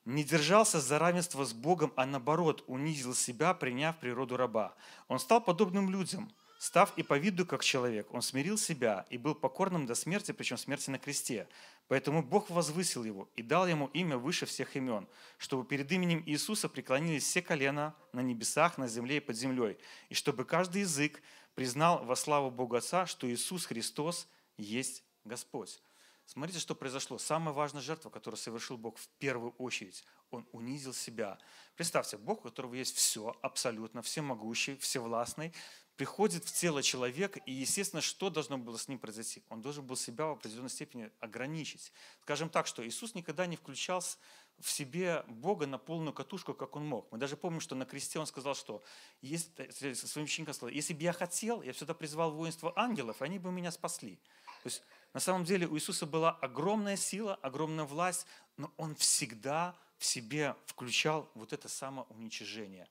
не 0.05 0.23
держался 0.23 0.81
за 0.81 1.01
равенство 1.01 1.45
с 1.45 1.53
Богом, 1.53 1.93
а 1.97 2.07
наоборот 2.07 2.63
унизил 2.69 3.17
себя, 3.17 3.53
приняв 3.53 3.99
природу 3.99 4.37
раба. 4.37 4.77
Он 5.09 5.19
стал 5.19 5.41
подобным 5.41 5.91
людям– 5.91 6.33
Став 6.61 6.93
и 6.99 7.03
по 7.03 7.17
виду 7.17 7.47
как 7.47 7.65
человек, 7.65 8.13
он 8.13 8.21
смирил 8.21 8.59
себя 8.59 9.07
и 9.09 9.17
был 9.17 9.35
покорным 9.35 9.87
до 9.87 9.95
смерти, 9.95 10.33
причем 10.33 10.59
смерти 10.59 10.91
на 10.91 10.99
кресте. 10.99 11.49
Поэтому 11.89 12.23
Бог 12.23 12.51
возвысил 12.51 13.03
его 13.03 13.31
и 13.35 13.43
дал 13.43 13.67
ему 13.67 13.87
имя 13.95 14.19
выше 14.19 14.45
всех 14.45 14.77
имен, 14.77 15.09
чтобы 15.39 15.65
перед 15.65 15.91
именем 15.91 16.23
Иисуса 16.27 16.69
преклонились 16.69 17.25
все 17.25 17.41
колена 17.41 17.95
на 18.13 18.21
небесах, 18.21 18.77
на 18.77 18.89
земле 18.89 19.17
и 19.17 19.21
под 19.21 19.37
землей, 19.37 19.79
и 20.11 20.15
чтобы 20.15 20.45
каждый 20.45 20.83
язык 20.83 21.23
признал 21.55 22.05
во 22.05 22.15
славу 22.15 22.51
Бога 22.51 22.77
Отца, 22.77 23.07
что 23.07 23.27
Иисус 23.27 23.65
Христос 23.65 24.29
есть 24.59 25.03
Господь. 25.25 25.81
Смотрите, 26.27 26.61
что 26.61 26.77
произошло. 26.77 27.19
Самая 27.19 27.53
важная 27.53 27.83
жертва, 27.83 28.09
которую 28.09 28.39
совершил 28.39 28.77
Бог 28.77 28.99
в 28.99 29.09
первую 29.19 29.51
очередь, 29.53 30.05
Он 30.31 30.47
унизил 30.53 30.95
себя. 30.95 31.39
Представьте, 31.75 32.19
Бог, 32.19 32.41
у 32.41 32.43
которого 32.43 32.75
есть 32.75 32.95
все, 32.95 33.37
абсолютно, 33.43 34.01
всемогущий, 34.01 34.77
всевластный, 34.77 35.53
приходит 36.01 36.47
в 36.47 36.53
тело 36.55 36.83
человека, 36.83 37.41
и, 37.41 37.53
естественно, 37.53 38.01
что 38.01 38.31
должно 38.31 38.57
было 38.57 38.79
с 38.79 38.89
ним 38.89 38.99
произойти? 38.99 39.43
Он 39.51 39.61
должен 39.61 39.87
был 39.87 39.97
себя 39.97 40.29
в 40.29 40.31
определенной 40.31 40.71
степени 40.71 41.11
ограничить. 41.21 41.93
Скажем 42.23 42.49
так, 42.49 42.67
что 42.67 42.83
Иисус 42.89 43.15
никогда 43.15 43.45
не 43.45 43.57
включал 43.57 44.03
в 44.61 44.71
себе 44.71 45.23
Бога 45.29 45.67
на 45.67 45.77
полную 45.77 46.15
катушку, 46.15 46.55
как 46.55 46.75
Он 46.75 46.87
мог. 46.87 47.13
Мы 47.13 47.19
даже 47.19 47.37
помним, 47.37 47.61
что 47.61 47.75
на 47.75 47.85
кресте 47.85 48.19
Он 48.19 48.27
сказал, 48.27 48.55
что 48.55 48.83
если, 49.21 49.93
своим 49.93 50.25
ученикам 50.25 50.55
сказал, 50.55 50.71
если 50.71 50.95
бы 50.95 51.03
я 51.03 51.13
хотел, 51.13 51.61
я 51.61 51.75
всегда 51.75 51.93
призвал 51.93 52.31
воинство 52.31 52.73
ангелов, 52.77 53.21
и 53.21 53.25
они 53.27 53.39
бы 53.39 53.53
меня 53.53 53.71
спасли. 53.71 54.17
То 54.63 54.69
есть 54.69 54.83
на 55.13 55.21
самом 55.21 55.45
деле 55.45 55.67
у 55.67 55.77
Иисуса 55.77 56.07
была 56.07 56.31
огромная 56.31 56.97
сила, 56.97 57.35
огромная 57.43 57.85
власть, 57.85 58.27
но 58.57 58.73
Он 58.79 58.95
всегда 58.95 59.77
в 59.99 60.07
себе 60.07 60.57
включал 60.65 61.31
вот 61.35 61.53
это 61.53 61.69
самоуничижение. 61.69 62.89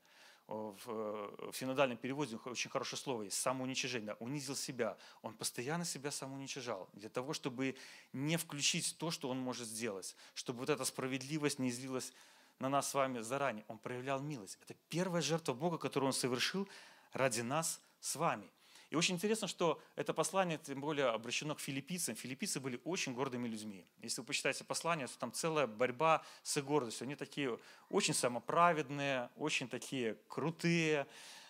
В, 0.50 1.51
в 1.51 1.53
синодальном 1.53 1.98
переводе 1.98 2.36
очень 2.46 2.72
хорошее 2.72 3.00
слово 3.00 3.24
есть, 3.24 3.38
самоуничижение, 3.38 4.15
унизил 4.15 4.56
себя. 4.56 4.98
Он 5.22 5.36
постоянно 5.36 5.86
себя 5.86 6.10
самоуничижал 6.10 6.89
для 6.94 7.10
того, 7.10 7.34
чтобы 7.34 7.75
не 8.13 8.36
включить 8.36 8.98
то, 8.98 9.12
что 9.12 9.29
он 9.29 9.38
может 9.38 9.68
сделать, 9.68 10.15
чтобы 10.34 10.62
вот 10.62 10.70
эта 10.72 10.86
справедливость 10.86 11.60
не 11.60 11.70
излилась 11.70 12.13
на 12.58 12.68
нас 12.68 12.89
с 12.89 12.96
вами 12.96 13.20
заранее. 13.20 13.63
Он 13.68 13.77
проявлял 13.77 14.22
милость. 14.22 14.58
Это 14.63 14.74
первая 14.89 15.22
жертва 15.22 15.53
Бога, 15.53 15.77
которую 15.77 16.08
он 16.08 16.13
совершил 16.13 16.68
ради 17.13 17.41
нас 17.41 17.79
с 18.00 18.15
вами. 18.15 18.50
И 18.89 18.96
очень 18.96 19.15
интересно, 19.15 19.48
что 19.48 19.79
это 19.96 20.13
послание, 20.13 20.58
тем 20.58 20.81
более, 20.81 21.08
обращено 21.08 21.53
к 21.53 21.60
филиппийцам. 21.60 22.15
Филиппийцы 22.15 22.60
были 22.60 22.81
очень 22.84 23.13
гордыми 23.13 23.48
людьми. 23.48 23.86
Если 24.01 24.22
вы 24.22 24.27
почитаете 24.27 24.63
послание, 24.63 25.08
то 25.08 25.17
там 25.19 25.31
целая 25.31 25.67
борьба 25.67 26.24
с 26.41 26.58
их 26.58 26.65
гордостью. 26.65 27.05
Они 27.05 27.15
такие 27.15 27.60
очень 27.89 28.15
самоправедные, 28.15 29.29
очень 29.36 29.69
такие 29.69 30.15
крутые. 30.27 31.05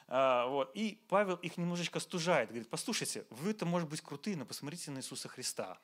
А, 0.08 0.48
вот. 0.48 0.72
И 0.74 1.02
Павел 1.08 1.36
их 1.36 1.56
немножечко 1.56 2.02
стужает. 2.02 2.50
Говорит, 2.50 2.70
послушайте, 2.70 3.26
вы-то, 3.30 3.66
может 3.66 3.88
быть, 3.88 4.02
крутые, 4.02 4.36
но 4.36 4.46
посмотрите 4.46 4.92
на 4.92 5.00
Иисуса 5.00 5.30
Христа. 5.30 5.80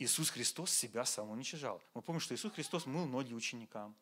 Иисус 0.00 0.30
Христос 0.30 0.72
себя 0.72 1.04
сам 1.04 1.30
уничижал. 1.30 1.80
Мы 1.94 2.02
помним, 2.02 2.20
что 2.20 2.34
Иисус 2.34 2.52
Христос 2.52 2.86
мыл 2.86 3.06
ноги 3.06 3.32
ученикам. 3.32 3.94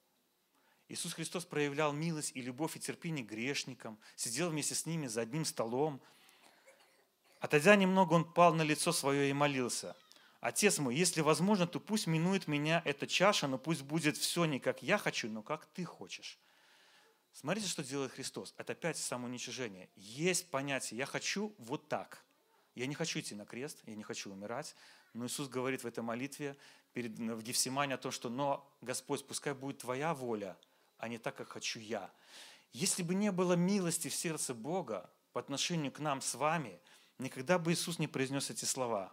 Иисус 0.93 1.15
Христос 1.15 1.47
проявлял 1.47 1.95
милость 1.95 2.33
и 2.35 2.43
любовь 2.43 2.77
и 2.77 2.79
терпение 2.79 3.25
грешникам, 3.25 3.99
сидел 4.15 4.51
вместе 4.51 4.75
с 4.75 4.85
ними 4.85 5.07
за 5.07 5.23
одним 5.23 5.47
столом. 5.47 6.03
Отойдя 7.41 7.77
немного, 7.77 8.13
он 8.13 8.31
пал 8.31 8.53
на 8.53 8.61
лицо 8.61 8.93
свое 8.93 9.31
и 9.31 9.33
молился. 9.33 9.97
«Отец 10.43 10.79
мой, 10.79 10.95
если 10.95 11.23
возможно, 11.23 11.67
то 11.67 11.81
пусть 11.81 12.07
минует 12.07 12.47
меня 12.47 12.83
эта 12.85 13.07
чаша, 13.07 13.49
но 13.49 13.57
пусть 13.57 13.81
будет 13.81 14.19
все 14.19 14.45
не 14.45 14.61
как 14.61 14.83
я 14.83 14.99
хочу, 14.99 15.31
но 15.31 15.43
как 15.43 15.65
ты 15.65 15.87
хочешь». 15.87 16.39
Смотрите, 17.33 17.69
что 17.69 17.83
делает 17.83 18.13
Христос. 18.13 18.53
Это 18.59 18.75
опять 18.75 18.99
самоуничижение. 18.99 19.89
Есть 19.97 20.51
понятие 20.51 20.99
«я 20.99 21.07
хочу 21.07 21.55
вот 21.57 21.89
так». 21.89 22.23
Я 22.75 22.87
не 22.87 22.95
хочу 22.95 23.21
идти 23.21 23.35
на 23.35 23.47
крест, 23.47 23.79
я 23.87 23.95
не 23.95 24.03
хочу 24.03 24.31
умирать. 24.31 24.77
Но 25.15 25.25
Иисус 25.25 25.49
говорит 25.49 25.85
в 25.85 25.87
этой 25.87 26.05
молитве 26.05 26.55
перед, 26.93 27.13
в 27.13 27.43
Гефсимане 27.43 27.95
о 27.95 27.99
том, 27.99 28.13
что 28.13 28.29
«но, 28.29 28.71
Господь, 28.83 29.27
пускай 29.27 29.55
будет 29.55 29.79
Твоя 29.79 30.13
воля, 30.13 30.59
а 31.03 31.09
не 31.09 31.19
так, 31.19 31.35
как 31.35 31.49
хочу 31.49 31.81
я. 31.81 32.13
Если 32.73 33.03
бы 33.03 33.17
не 33.17 33.33
было 33.33 33.55
милости 33.55 34.07
в 34.07 34.15
сердце 34.15 34.55
Бога 34.55 35.11
по 35.33 35.41
отношению 35.41 35.91
к 35.91 35.99
нам 35.99 36.21
с 36.21 36.37
вами, 36.37 36.81
никогда 37.19 37.59
бы 37.59 37.73
Иисус 37.73 37.99
не 37.99 38.07
произнес 38.07 38.51
эти 38.51 38.65
слова. 38.65 39.13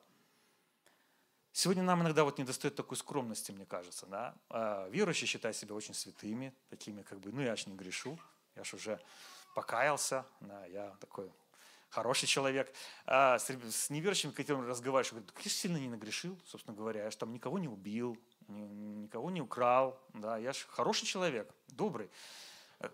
Сегодня 1.52 1.82
нам 1.82 2.04
иногда 2.04 2.26
вот 2.26 2.38
не 2.38 2.44
достает 2.44 2.76
такой 2.76 2.96
скромности, 2.96 3.52
мне 3.52 3.66
кажется. 3.66 4.06
Да? 4.06 4.36
А 4.52 4.88
верующие 4.90 5.28
считают 5.28 5.58
себя 5.58 5.74
очень 5.74 5.96
святыми, 5.96 6.54
такими 6.70 7.02
как 7.02 7.20
бы, 7.20 7.32
ну 7.32 7.42
я 7.42 7.56
ж 7.56 7.66
не 7.66 7.76
грешу, 7.76 8.20
я 8.56 8.64
ж 8.64 8.76
уже 8.76 9.02
покаялся, 9.56 10.28
да, 10.42 10.68
я 10.68 10.96
такой 11.00 11.34
хороший 11.90 12.28
человек. 12.28 12.72
А 13.08 13.40
с, 13.40 13.50
с 13.50 13.90
неверующими, 13.90 14.32
которым 14.32 14.68
разговариваешь, 14.68 15.12
говорят, 15.12 15.34
я 15.36 15.44
же 15.44 15.50
сильно 15.50 15.78
не 15.78 15.90
нагрешил, 15.90 16.40
собственно 16.46 16.78
говоря, 16.78 17.06
я 17.06 17.10
же 17.10 17.18
там 17.18 17.34
никого 17.34 17.58
не 17.58 17.68
убил, 17.68 18.16
никого 18.50 19.30
не 19.30 19.42
украл, 19.42 20.00
да, 20.14 20.38
я 20.38 20.54
же 20.54 20.66
хороший 20.68 21.06
человек, 21.06 21.54
добрый. 21.68 22.10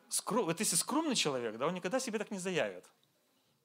Скром, 0.09 0.45
вот 0.45 0.59
если 0.59 0.75
скромный 0.75 1.15
человек, 1.15 1.57
да, 1.57 1.67
он 1.67 1.73
никогда 1.73 1.99
себе 1.99 2.19
так 2.19 2.31
не 2.31 2.39
заявит. 2.39 2.85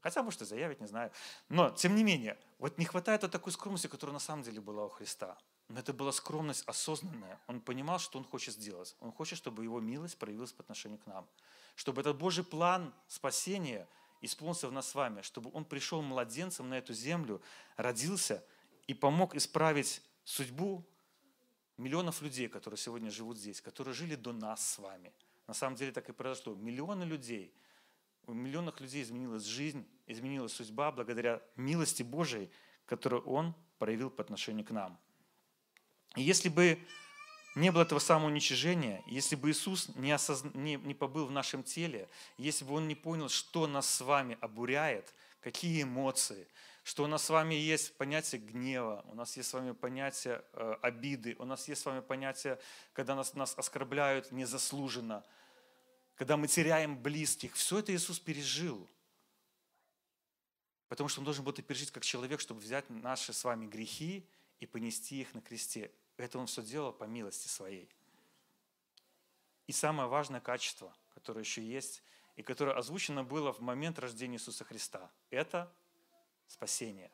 Хотя, 0.01 0.23
может, 0.23 0.41
и 0.43 0.45
заявить, 0.47 0.81
не 0.81 0.87
знаю. 0.87 1.11
Но, 1.49 1.71
тем 1.71 1.95
не 1.95 2.03
менее, 2.03 2.39
вот 2.59 2.79
не 2.79 2.87
хватает 2.87 3.23
вот 3.23 3.33
такой 3.33 3.53
скромности, 3.53 3.87
которая 3.87 4.15
на 4.15 4.21
самом 4.21 4.43
деле 4.43 4.61
была 4.61 4.87
у 4.87 4.89
Христа. 4.89 5.37
Но 5.69 5.79
это 5.79 5.93
была 5.93 6.11
скромность 6.13 6.65
осознанная. 6.67 7.39
Он 7.47 7.61
понимал, 7.61 7.99
что 7.99 8.19
он 8.19 8.25
хочет 8.25 8.55
сделать. 8.55 8.97
Он 9.01 9.13
хочет, 9.13 9.37
чтобы 9.37 9.63
его 9.63 9.79
милость 9.79 10.19
проявилась 10.19 10.53
по 10.53 10.63
отношению 10.63 10.99
к 10.99 11.07
нам. 11.07 11.29
Чтобы 11.75 12.01
этот 12.01 12.17
Божий 12.17 12.45
план 12.45 12.95
спасения 13.09 13.87
исполнился 14.23 14.69
в 14.69 14.73
нас 14.73 14.89
с 14.89 14.95
вами. 14.95 15.21
Чтобы 15.21 15.51
он 15.53 15.67
пришел 15.67 16.01
младенцем 16.01 16.69
на 16.71 16.79
эту 16.79 16.95
землю, 16.95 17.43
родился 17.77 18.43
и 18.87 18.95
помог 18.95 19.35
исправить 19.35 20.03
судьбу 20.25 20.85
миллионов 21.81 22.23
людей, 22.23 22.49
которые 22.49 22.79
сегодня 22.79 23.11
живут 23.11 23.39
здесь, 23.39 23.61
которые 23.61 23.95
жили 23.95 24.15
до 24.15 24.33
нас 24.33 24.75
с 24.75 24.79
вами. 24.79 25.13
На 25.47 25.55
самом 25.55 25.77
деле 25.77 25.93
так 25.93 26.09
и 26.09 26.13
произошло. 26.13 26.55
Миллионы 26.55 27.05
людей, 27.05 27.53
у 28.27 28.33
миллионов 28.33 28.81
людей 28.81 29.03
изменилась 29.03 29.45
жизнь, 29.45 29.85
изменилась 30.07 30.53
судьба 30.53 30.93
благодаря 30.93 31.43
милости 31.57 32.03
Божией, 32.03 32.51
которую 32.87 33.23
Он 33.25 33.55
проявил 33.79 34.11
по 34.11 34.23
отношению 34.23 34.65
к 34.65 34.71
нам. 34.71 34.99
И 36.17 36.23
если 36.23 36.49
бы 36.49 36.79
не 37.57 37.73
было 37.73 37.83
этого 37.83 37.99
самоуничижения, 37.99 39.03
если 39.07 39.35
бы 39.35 39.51
Иисус 39.51 39.89
не, 39.97 40.13
осозна... 40.13 40.51
не, 40.55 40.77
не 40.77 40.95
побыл 40.95 41.27
в 41.27 41.33
нашем 41.33 41.63
теле, 41.63 42.09
если 42.37 42.65
бы 42.65 42.75
Он 42.75 42.87
не 42.87 42.95
понял, 42.95 43.29
что 43.29 43.67
нас 43.67 43.89
с 43.89 44.01
вами 44.01 44.39
обуряет, 44.41 45.13
какие 45.41 45.83
эмоции, 45.83 46.47
что 46.83 47.05
у 47.05 47.07
нас 47.07 47.25
с 47.25 47.31
вами 47.31 47.55
есть 47.55 47.97
понятие 47.97 48.41
гнева, 48.41 49.05
у 49.09 49.15
нас 49.15 49.37
есть 49.37 49.49
с 49.49 49.53
вами 49.53 49.73
понятие 49.73 50.45
э, 50.53 50.77
обиды, 50.83 51.37
у 51.39 51.45
нас 51.45 51.69
есть 51.69 51.83
с 51.83 51.87
вами 51.87 52.01
понятие, 52.01 52.59
когда 52.93 53.15
нас, 53.15 53.35
нас 53.35 53.55
оскорбляют 53.57 54.33
незаслуженно, 54.33 55.25
когда 56.15 56.37
мы 56.37 56.49
теряем 56.49 57.01
близких. 57.01 57.55
Все 57.55 57.79
это 57.79 57.95
Иисус 57.95 58.19
пережил. 58.19 58.89
Потому 60.89 61.09
что 61.09 61.21
Он 61.21 61.25
должен 61.25 61.45
был 61.45 61.53
это 61.53 61.63
пережить 61.63 61.91
как 61.91 62.05
человек, 62.05 62.41
чтобы 62.41 62.61
взять 62.61 62.89
наши 62.91 63.33
с 63.33 63.45
вами 63.45 63.67
грехи 63.67 64.27
и 64.59 64.67
понести 64.67 65.21
их 65.21 65.35
на 65.35 65.41
кресте. 65.41 65.93
Это 66.17 66.39
Он 66.39 66.47
все 66.47 66.63
делал 66.63 66.93
по 66.93 67.05
милости 67.05 67.47
Своей. 67.49 67.89
И 69.67 69.73
самое 69.73 70.09
важное 70.09 70.41
качество, 70.41 70.93
которое 71.15 71.41
еще 71.41 71.63
есть, 71.63 72.03
и 72.35 72.43
которое 72.43 72.77
озвучено 72.77 73.23
было 73.23 73.53
в 73.53 73.61
момент 73.61 73.99
рождения 73.99 74.37
Иисуса 74.37 74.65
Христа, 74.65 75.11
это 75.31 75.73
спасение. 76.51 77.11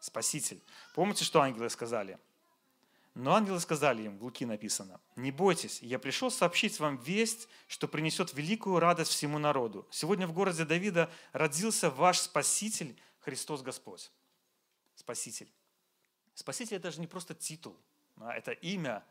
Спаситель. 0.00 0.62
Помните, 0.94 1.24
что 1.24 1.40
ангелы 1.40 1.70
сказали? 1.70 2.18
Но 3.14 3.34
ангелы 3.34 3.60
сказали 3.60 4.02
им, 4.02 4.18
в 4.18 4.24
Луки 4.24 4.44
написано, 4.44 5.00
«Не 5.14 5.30
бойтесь, 5.30 5.80
я 5.80 6.00
пришел 6.00 6.32
сообщить 6.32 6.80
вам 6.80 6.96
весть, 6.96 7.48
что 7.68 7.86
принесет 7.86 8.34
великую 8.34 8.80
радость 8.80 9.12
всему 9.12 9.38
народу. 9.38 9.86
Сегодня 9.92 10.26
в 10.26 10.32
городе 10.32 10.64
Давида 10.64 11.08
родился 11.32 11.90
ваш 11.90 12.18
Спаситель, 12.18 13.00
Христос 13.20 13.62
Господь». 13.62 14.10
Спаситель. 14.96 15.50
Спаситель– 16.34 16.76
это 16.78 16.90
же 16.90 17.00
не 17.00 17.06
просто 17.06 17.34
титул, 17.34 17.76
а 18.16 18.34
это 18.34 18.50
имя, 18.50 19.04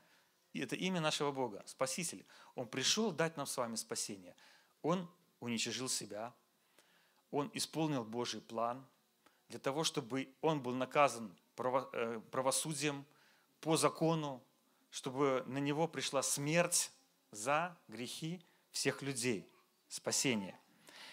это 0.53 0.75
имя 0.75 0.99
нашего 0.99 1.31
Бога, 1.31 1.63
Спаситель. 1.65 2.25
Он 2.55 2.67
пришел 2.67 3.11
дать 3.11 3.37
нам 3.37 3.47
с 3.47 3.55
вами 3.55 3.75
спасение. 3.75 4.35
Он 4.81 5.09
уничижил 5.39 5.87
себя, 5.87 6.33
он 7.31 7.49
исполнил 7.53 8.03
Божий 8.03 8.41
план, 8.41 8.85
для 9.53 9.59
того, 9.59 9.83
чтобы 9.83 10.33
он 10.41 10.61
был 10.61 10.73
наказан 10.73 11.31
э, 11.57 12.21
правосудием 12.31 13.05
по 13.61 13.77
закону, 13.77 14.43
чтобы 14.89 15.43
на 15.45 15.59
него 15.59 15.87
пришла 15.87 16.23
смерть 16.23 16.91
за 17.29 17.77
грехи 17.87 18.41
всех 18.71 19.03
людей, 19.03 19.47
спасение. 19.89 20.59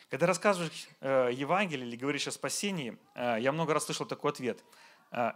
Когда 0.09 0.27
рассказываешь 0.27 0.89
э, 1.01 1.33
Евангелие 1.35 1.87
или 1.87 1.97
говоришь 1.97 2.29
о 2.29 2.31
спасении, 2.31 2.97
э, 3.15 3.37
я 3.41 3.53
много 3.53 3.75
раз 3.75 3.85
слышал 3.85 4.07
такой 4.07 4.31
ответ. 4.31 4.65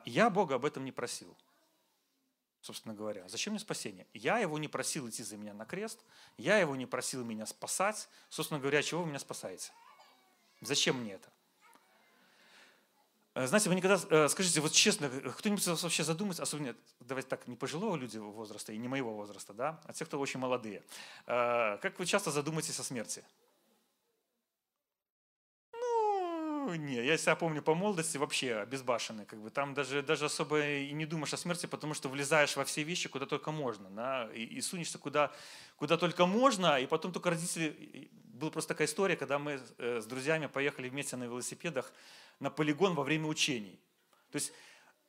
Я 0.06 0.30
Бога 0.30 0.54
об 0.54 0.64
этом 0.64 0.84
не 0.84 0.92
просил. 0.92 1.36
Собственно 2.62 2.94
говоря, 2.94 3.28
зачем 3.28 3.52
мне 3.52 3.60
спасение? 3.60 4.06
Я 4.14 4.38
его 4.38 4.58
не 4.58 4.68
просил 4.68 5.06
идти 5.10 5.22
за 5.22 5.36
меня 5.36 5.52
на 5.52 5.66
крест, 5.66 6.00
я 6.38 6.56
его 6.56 6.74
не 6.74 6.86
просил 6.86 7.22
меня 7.22 7.44
спасать. 7.44 8.08
Собственно 8.30 8.60
говоря, 8.60 8.82
чего 8.82 9.02
вы 9.02 9.08
меня 9.08 9.18
спасаете? 9.18 9.72
Зачем 10.62 11.00
мне 11.00 11.14
это? 11.14 11.33
Э, 13.34 13.46
знаете, 13.46 13.68
вы 13.68 13.74
никогда, 13.74 13.98
э, 14.10 14.28
скажите, 14.28 14.60
вот 14.60 14.72
честно, 14.72 15.08
кто-нибудь 15.10 15.66
вообще 15.66 16.04
задумается, 16.04 16.42
особенно, 16.42 16.74
давайте 17.00 17.28
так, 17.28 17.48
не 17.48 17.56
пожилого 17.56 17.96
люди 17.96 18.16
возраста 18.18 18.72
и 18.72 18.78
не 18.78 18.86
моего 18.86 19.14
возраста, 19.14 19.52
да, 19.52 19.80
а 19.84 19.92
те, 19.92 20.04
кто 20.04 20.20
очень 20.20 20.38
молодые. 20.38 20.84
Э, 21.26 21.78
как 21.78 21.98
вы 21.98 22.06
часто 22.06 22.30
задумаетесь 22.30 22.78
о 22.78 22.84
смерти? 22.84 23.24
Ну, 26.66 26.74
не, 26.76 26.94
я 26.94 27.18
себя 27.18 27.36
помню 27.36 27.60
по 27.60 27.74
молодости 27.74 28.16
вообще 28.16 28.64
безбашенный, 28.64 29.26
как 29.26 29.38
бы 29.38 29.50
там 29.50 29.74
даже, 29.74 30.02
даже 30.02 30.24
особо 30.24 30.66
и 30.66 30.92
не 30.92 31.04
думаешь 31.04 31.34
о 31.34 31.36
смерти, 31.36 31.66
потому 31.66 31.92
что 31.92 32.08
влезаешь 32.08 32.56
во 32.56 32.64
все 32.64 32.84
вещи, 32.84 33.06
куда 33.10 33.26
только 33.26 33.52
можно, 33.52 33.90
да, 33.90 34.30
и, 34.34 34.44
и 34.44 34.62
сунешься 34.62 34.98
куда, 34.98 35.30
куда 35.76 35.98
только 35.98 36.24
можно, 36.24 36.80
и 36.80 36.86
потом 36.86 37.12
только 37.12 37.30
родители... 37.30 38.10
Была 38.14 38.50
просто 38.50 38.68
такая 38.68 38.88
история, 38.88 39.16
когда 39.16 39.38
мы 39.38 39.60
э, 39.78 40.00
с 40.00 40.06
друзьями 40.06 40.46
поехали 40.46 40.88
вместе 40.88 41.16
на 41.16 41.24
велосипедах 41.24 41.92
на 42.40 42.50
полигон 42.50 42.94
во 42.94 43.04
время 43.04 43.26
учений. 43.26 43.78
То 44.32 44.36
есть 44.36 44.52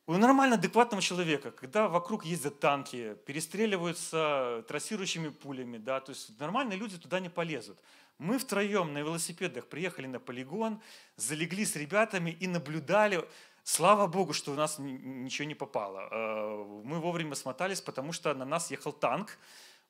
у 0.06 0.12
нормально 0.12 0.56
адекватного 0.56 1.02
человека, 1.02 1.50
когда 1.52 1.88
вокруг 1.88 2.26
ездят 2.26 2.60
танки, 2.60 3.16
перестреливаются 3.26 4.62
трассирующими 4.68 5.30
пулями, 5.30 5.78
да, 5.78 6.00
то 6.00 6.10
есть 6.10 6.38
нормальные 6.38 6.78
люди 6.78 6.98
туда 6.98 7.18
не 7.18 7.30
полезут. 7.30 7.78
Мы 8.18 8.38
втроем 8.38 8.94
на 8.94 8.98
велосипедах 8.98 9.66
приехали 9.66 10.06
на 10.06 10.18
полигон, 10.18 10.80
залегли 11.16 11.64
с 11.66 11.76
ребятами 11.76 12.30
и 12.30 12.46
наблюдали. 12.46 13.28
Слава 13.62 14.06
Богу, 14.06 14.32
что 14.32 14.52
у 14.52 14.54
нас 14.54 14.78
ничего 14.78 15.46
не 15.46 15.54
попало. 15.54 16.08
Э, 16.10 16.64
мы 16.84 16.98
вовремя 17.00 17.34
смотались, 17.34 17.80
потому 17.82 18.12
что 18.12 18.32
на 18.32 18.46
нас 18.46 18.70
ехал 18.70 18.92
танк. 18.92 19.38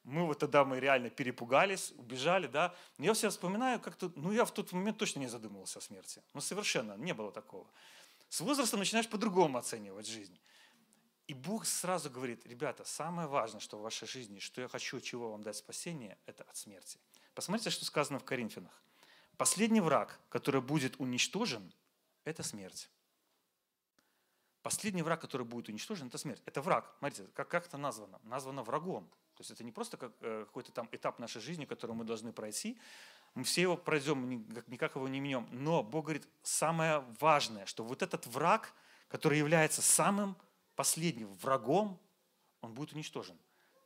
Мы 0.03 0.25
вот 0.25 0.39
тогда 0.39 0.65
мы 0.65 0.81
реально 0.81 1.11
перепугались, 1.11 1.93
убежали, 1.97 2.49
да. 2.49 2.75
Но 2.99 3.05
я 3.05 3.15
все 3.15 3.29
вспоминаю, 3.29 3.81
как-то, 3.81 4.11
ну 4.17 4.33
я 4.33 4.45
в 4.45 4.51
тот 4.51 4.73
момент 4.73 4.99
точно 4.99 5.21
не 5.21 5.29
задумывался 5.29 5.79
о 5.79 5.83
смерти. 5.83 6.23
Ну 6.35 6.41
совершенно, 6.41 6.97
не 6.97 7.15
было 7.15 7.31
такого. 7.31 7.67
С 8.29 8.41
возрастом 8.41 8.81
начинаешь 8.81 9.09
по-другому 9.09 9.59
оценивать 9.59 10.09
жизнь. 10.09 10.39
И 11.29 11.35
Бог 11.35 11.67
сразу 11.67 12.09
говорит, 12.09 12.47
ребята, 12.47 12.85
самое 12.85 13.29
важное, 13.29 13.61
что 13.61 13.79
в 13.79 13.83
вашей 13.83 14.07
жизни, 14.07 14.39
что 14.39 14.61
я 14.61 14.69
хочу, 14.69 15.01
чего 15.01 15.31
вам 15.31 15.43
дать 15.43 15.57
спасение, 15.57 16.19
это 16.27 16.45
от 16.45 16.57
смерти. 16.57 16.99
Посмотрите, 17.37 17.69
что 17.69 17.85
сказано 17.85 18.19
в 18.19 18.25
Коринфянах. 18.25 18.83
Последний 19.37 19.83
враг, 19.83 20.19
который 20.31 20.63
будет 20.63 20.99
уничтожен, 20.99 21.71
это 22.25 22.43
смерть. 22.43 22.89
Последний 24.63 25.03
враг, 25.03 25.21
который 25.21 25.45
будет 25.45 25.69
уничтожен, 25.69 26.09
это 26.09 26.17
смерть. 26.17 26.43
Это 26.47 26.63
враг. 26.63 26.91
Смотрите, 26.99 27.31
как, 27.35 27.49
как 27.49 27.67
это 27.67 27.77
названо? 27.77 28.19
Названо 28.23 28.63
врагом. 28.63 29.05
То 29.35 29.43
есть 29.43 29.51
это 29.51 29.65
не 29.65 29.71
просто 29.71 29.99
как, 29.99 30.13
э, 30.23 30.45
какой-то 30.47 30.73
там 30.73 30.89
этап 30.93 31.19
нашей 31.19 31.43
жизни, 31.43 31.67
который 31.67 31.95
мы 31.95 32.05
должны 32.05 32.33
пройти, 32.33 32.81
мы 33.35 33.45
все 33.45 33.61
его 33.61 33.77
пройдем, 33.77 34.27
никак 34.69 34.97
его 34.97 35.07
не 35.07 35.21
менем. 35.21 35.47
Но 35.53 35.83
Бог 35.83 36.07
говорит, 36.07 36.27
самое 36.43 37.05
важное, 37.21 37.67
что 37.67 37.85
вот 37.85 38.01
этот 38.01 38.27
враг, 38.27 38.73
который 39.09 39.37
является 39.37 39.83
самым 39.83 40.37
последним 40.75 41.31
врагом, 41.35 42.01
он 42.63 42.73
будет 42.73 42.95
уничтожен. 42.95 43.39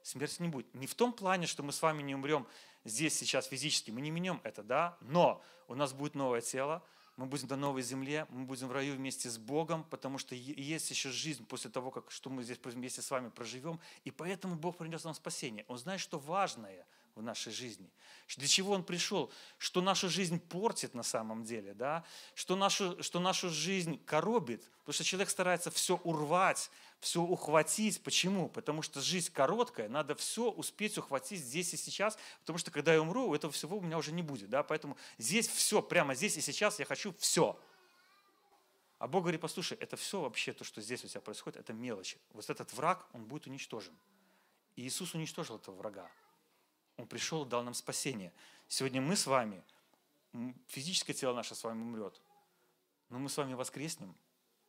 Смерти 0.02 0.40
не 0.40 0.48
будет. 0.48 0.72
Не 0.72 0.86
в 0.86 0.94
том 0.94 1.12
плане, 1.12 1.46
что 1.46 1.64
мы 1.64 1.72
с 1.72 1.82
вами 1.82 2.02
не 2.02 2.14
умрем 2.14 2.46
здесь 2.84 3.16
сейчас 3.16 3.46
физически, 3.46 3.90
мы 3.90 4.00
не 4.00 4.10
менем 4.10 4.40
это, 4.44 4.62
да, 4.62 4.96
но 5.00 5.42
у 5.68 5.74
нас 5.74 5.92
будет 5.92 6.14
новое 6.14 6.40
тело, 6.40 6.82
мы 7.16 7.26
будем 7.26 7.48
на 7.48 7.56
новой 7.56 7.82
земле, 7.82 8.26
мы 8.30 8.44
будем 8.44 8.68
в 8.68 8.72
раю 8.72 8.96
вместе 8.96 9.28
с 9.28 9.36
Богом, 9.36 9.84
потому 9.84 10.18
что 10.18 10.34
есть 10.34 10.90
еще 10.90 11.10
жизнь 11.10 11.44
после 11.46 11.70
того, 11.70 11.90
как, 11.90 12.10
что 12.10 12.30
мы 12.30 12.42
здесь 12.42 12.58
вместе 12.62 13.02
с 13.02 13.10
вами 13.10 13.28
проживем, 13.28 13.78
и 14.04 14.10
поэтому 14.10 14.56
Бог 14.56 14.78
принес 14.78 15.04
нам 15.04 15.14
спасение. 15.14 15.64
Он 15.68 15.76
знает, 15.78 16.00
что 16.00 16.18
важное– 16.18 16.86
в 17.14 17.22
нашей 17.22 17.52
жизни. 17.52 17.90
Для 18.36 18.48
чего 18.48 18.72
Он 18.72 18.84
пришел? 18.84 19.30
Что 19.58 19.80
нашу 19.80 20.08
жизнь 20.08 20.40
портит 20.40 20.94
на 20.94 21.02
самом 21.02 21.44
деле, 21.44 21.74
да? 21.74 22.04
что, 22.34 22.56
нашу, 22.56 23.02
что 23.02 23.20
нашу 23.20 23.50
жизнь 23.50 24.02
коробит, 24.04 24.68
потому 24.80 24.94
что 24.94 25.04
человек 25.04 25.30
старается 25.30 25.70
все 25.70 25.96
урвать, 25.96 26.70
все 27.00 27.22
ухватить. 27.22 28.02
Почему? 28.02 28.48
Потому 28.48 28.82
что 28.82 29.00
жизнь 29.00 29.32
короткая, 29.32 29.88
надо 29.88 30.14
все 30.14 30.50
успеть 30.50 30.98
ухватить 30.98 31.40
здесь 31.40 31.72
и 31.74 31.76
сейчас, 31.76 32.18
потому 32.40 32.58
что 32.58 32.70
когда 32.70 32.92
я 32.92 33.00
умру, 33.00 33.34
этого 33.34 33.52
всего 33.52 33.78
у 33.78 33.80
меня 33.80 33.98
уже 33.98 34.12
не 34.12 34.22
будет. 34.22 34.50
Да? 34.50 34.62
Поэтому 34.62 34.96
здесь 35.18 35.48
все, 35.48 35.82
прямо 35.82 36.14
здесь 36.14 36.36
и 36.36 36.40
сейчас 36.40 36.78
я 36.78 36.84
хочу 36.84 37.14
все. 37.18 37.58
А 38.98 39.08
Бог 39.08 39.22
говорит, 39.22 39.40
послушай, 39.40 39.78
это 39.80 39.96
все 39.96 40.20
вообще, 40.20 40.52
то, 40.52 40.62
что 40.62 40.82
здесь 40.82 41.02
у 41.04 41.08
тебя 41.08 41.22
происходит, 41.22 41.58
это 41.58 41.72
мелочи. 41.72 42.18
Вот 42.34 42.48
этот 42.48 42.70
враг, 42.74 43.06
он 43.14 43.24
будет 43.24 43.46
уничтожен. 43.46 43.94
И 44.76 44.82
Иисус 44.82 45.14
уничтожил 45.14 45.56
этого 45.56 45.74
врага. 45.74 46.10
Он 46.98 47.06
пришел 47.06 47.46
и 47.46 47.48
дал 47.48 47.62
нам 47.62 47.72
спасение. 47.72 48.30
Сегодня 48.68 49.00
мы 49.00 49.16
с 49.16 49.26
вами, 49.26 49.64
физическое 50.66 51.14
тело 51.14 51.34
наше 51.34 51.54
с 51.54 51.64
вами 51.64 51.80
умрет, 51.80 52.20
но 53.08 53.18
мы 53.18 53.30
с 53.30 53.36
вами 53.38 53.54
воскреснем 53.54 54.14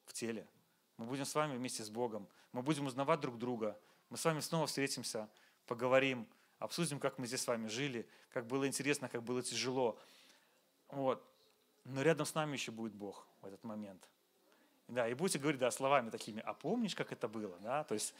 в 0.05 0.13
теле. 0.13 0.47
Мы 1.01 1.07
будем 1.07 1.25
с 1.25 1.33
вами 1.33 1.57
вместе 1.57 1.83
с 1.83 1.89
Богом. 1.89 2.27
Мы 2.51 2.61
будем 2.61 2.85
узнавать 2.85 3.19
друг 3.21 3.39
друга. 3.39 3.75
Мы 4.11 4.17
с 4.17 4.25
вами 4.25 4.39
снова 4.39 4.67
встретимся, 4.67 5.27
поговорим, 5.65 6.27
обсудим, 6.59 6.99
как 6.99 7.17
мы 7.17 7.25
здесь 7.25 7.41
с 7.41 7.47
вами 7.47 7.67
жили, 7.67 8.07
как 8.31 8.45
было 8.45 8.67
интересно, 8.67 9.09
как 9.09 9.23
было 9.23 9.41
тяжело. 9.41 9.97
Вот. 10.89 11.25
Но 11.85 12.03
рядом 12.03 12.27
с 12.27 12.35
нами 12.35 12.53
еще 12.53 12.71
будет 12.71 12.93
Бог 12.93 13.25
в 13.41 13.47
этот 13.47 13.63
момент. 13.63 14.07
Да, 14.89 15.07
и 15.07 15.15
будете 15.15 15.39
говорить, 15.39 15.59
да, 15.59 15.71
словами 15.71 16.11
такими, 16.11 16.39
а 16.41 16.53
помнишь, 16.53 16.93
как 16.93 17.11
это 17.11 17.27
было? 17.27 17.57
Да? 17.61 17.83
То 17.83 17.95
есть 17.95 18.13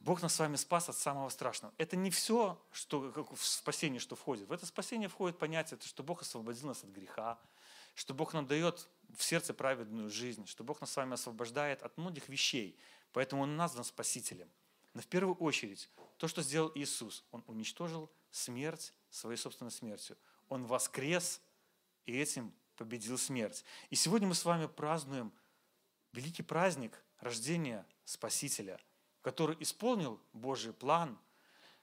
Бог 0.00 0.20
нас 0.20 0.34
с 0.34 0.38
вами 0.38 0.56
спас 0.56 0.90
от 0.90 0.96
самого 0.98 1.30
страшного. 1.30 1.72
Это 1.78 1.96
не 1.96 2.10
все, 2.10 2.60
что, 2.72 3.10
в 3.34 3.42
спасение, 3.42 4.00
что 4.00 4.16
входит. 4.16 4.48
В 4.48 4.52
это 4.52 4.66
спасение 4.66 5.08
входит 5.08 5.38
понятие, 5.38 5.80
что 5.82 6.02
Бог 6.02 6.20
освободил 6.20 6.68
нас 6.68 6.84
от 6.84 6.90
греха, 6.90 7.38
что 7.94 8.14
Бог 8.14 8.34
нам 8.34 8.46
дает 8.46 8.88
в 9.16 9.22
сердце 9.22 9.54
праведную 9.54 10.10
жизнь, 10.10 10.46
что 10.46 10.64
Бог 10.64 10.80
нас 10.80 10.92
с 10.92 10.96
вами 10.96 11.14
освобождает 11.14 11.82
от 11.82 11.96
многих 11.96 12.28
вещей. 12.28 12.78
Поэтому 13.12 13.42
Он 13.42 13.56
назван 13.56 13.84
Спасителем. 13.84 14.50
Но 14.92 15.00
в 15.00 15.06
первую 15.06 15.36
очередь, 15.36 15.90
то, 16.18 16.28
что 16.28 16.42
сделал 16.42 16.70
Иисус, 16.74 17.24
Он 17.30 17.42
уничтожил 17.46 18.10
смерть 18.30 18.92
своей 19.10 19.36
собственной 19.36 19.70
смертью. 19.70 20.16
Он 20.48 20.64
воскрес 20.66 21.40
и 22.06 22.16
этим 22.16 22.52
победил 22.76 23.18
смерть. 23.18 23.64
И 23.90 23.94
сегодня 23.94 24.28
мы 24.28 24.34
с 24.34 24.44
вами 24.44 24.66
празднуем 24.66 25.32
великий 26.12 26.42
праздник 26.42 27.02
рождения 27.20 27.86
Спасителя– 28.04 28.80
который 29.24 29.56
исполнил 29.60 30.20
Божий 30.34 30.74
план, 30.74 31.18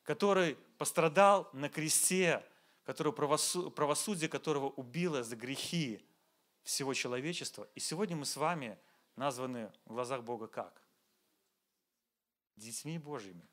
который 0.03 0.55
пострадал 0.77 1.49
на 1.53 1.69
кресте, 1.69 2.45
который 2.83 3.13
правосудие 3.13 4.29
которого 4.29 4.69
убило 4.69 5.23
за 5.23 5.35
грехи 5.35 6.05
всего 6.63 6.93
человечества. 6.93 7.67
И 7.75 7.79
сегодня 7.79 8.15
мы 8.15 8.25
с 8.25 8.35
вами 8.35 8.77
названы 9.15 9.71
в 9.85 9.93
глазах 9.93 10.23
Бога 10.23 10.47
как? 10.47 10.81
Детьми 12.55 12.97
Божьими. 12.97 13.47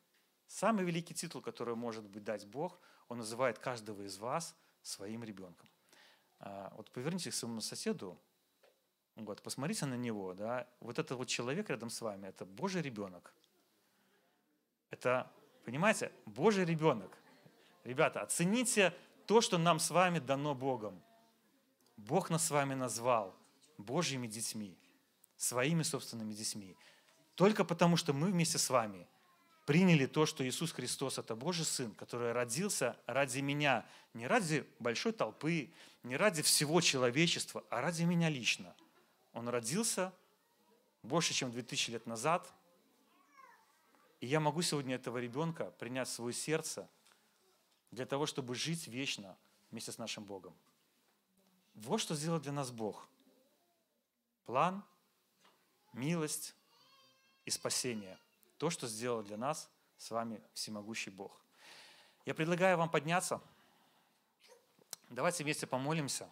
Самый 0.46 0.84
великий 0.84 1.14
титул, 1.14 1.42
который 1.42 1.74
может 1.74 2.08
быть 2.08 2.24
дать 2.24 2.46
Бог, 2.46 2.80
Он 3.08 3.18
называет 3.18 3.58
каждого 3.58 4.02
из 4.02 4.18
вас 4.18 4.54
своим 4.82 5.24
ребенком. 5.24 5.68
А, 6.40 6.72
вот 6.76 6.90
повернитесь 6.90 7.32
к 7.32 7.36
своему 7.36 7.60
соседу, 7.60 8.18
вот, 9.16 9.42
посмотрите 9.42 9.86
на 9.86 9.96
него, 9.96 10.34
да, 10.34 10.68
вот 10.80 10.98
этот 10.98 11.18
вот 11.18 11.28
человек 11.28 11.70
рядом 11.70 11.90
с 11.90 12.00
вами, 12.00 12.28
это 12.28 12.46
Божий 12.46 12.82
ребенок– 12.82 13.34
это, 14.90 15.30
понимаете, 15.64 16.12
Божий 16.26 16.64
ребенок. 16.64 17.10
Ребята, 17.84 18.22
оцените 18.22 18.94
то, 19.28 19.42
что 19.42 19.58
нам 19.58 19.78
с 19.78 19.90
вами 19.90 20.20
дано 20.20 20.54
Богом. 20.54 21.02
Бог 21.98 22.30
нас 22.30 22.46
с 22.46 22.50
вами 22.50 22.72
назвал 22.72 23.36
Божьими 23.76 24.26
детьми, 24.26 24.74
своими 25.36 25.82
собственными 25.82 26.32
детьми. 26.32 26.74
Только 27.34 27.62
потому, 27.62 27.98
что 27.98 28.14
мы 28.14 28.28
вместе 28.28 28.56
с 28.56 28.70
вами 28.70 29.06
приняли 29.66 30.06
то, 30.06 30.24
что 30.24 30.48
Иисус 30.48 30.72
Христос– 30.72 31.18
это 31.18 31.36
Божий 31.36 31.66
Сын, 31.66 31.94
который 31.94 32.32
родился 32.32 32.96
ради 33.04 33.40
меня, 33.40 33.84
не 34.14 34.26
ради 34.26 34.66
большой 34.78 35.12
толпы, 35.12 35.74
не 36.04 36.16
ради 36.16 36.40
всего 36.40 36.80
человечества, 36.80 37.62
а 37.68 37.82
ради 37.82 38.04
меня 38.04 38.30
лично. 38.30 38.74
Он 39.34 39.50
родился 39.50 40.10
больше, 41.02 41.34
чем 41.34 41.52
2000 41.52 41.90
лет 41.90 42.06
назад– 42.06 42.50
и 44.20 44.26
я 44.26 44.40
могу 44.40 44.62
сегодня 44.62 44.96
этого 44.96 45.18
ребенка 45.18 45.72
принять 45.78 46.08
в 46.08 46.12
свое 46.12 46.34
сердце 46.34 46.88
для 47.90 48.06
того, 48.06 48.26
чтобы 48.26 48.54
жить 48.54 48.86
вечно 48.86 49.36
вместе 49.70 49.92
с 49.92 49.98
нашим 49.98 50.24
Богом. 50.24 50.56
Вот 51.74 52.00
что 52.00 52.14
сделал 52.14 52.40
для 52.40 52.52
нас 52.52 52.70
Бог. 52.70 53.08
План, 54.46 54.82
милость 55.92 56.54
и 57.44 57.50
спасение. 57.50 58.18
То, 58.56 58.70
что 58.70 58.86
сделал 58.88 59.22
для 59.22 59.36
нас 59.36 59.70
с 59.96 60.10
вами 60.10 60.42
всемогущий 60.54 61.10
Бог. 61.10 61.40
Я 62.24 62.34
предлагаю 62.34 62.76
вам 62.76 62.90
подняться. 62.90 63.40
Давайте 65.08 65.44
вместе 65.44 65.66
помолимся. 65.66 66.28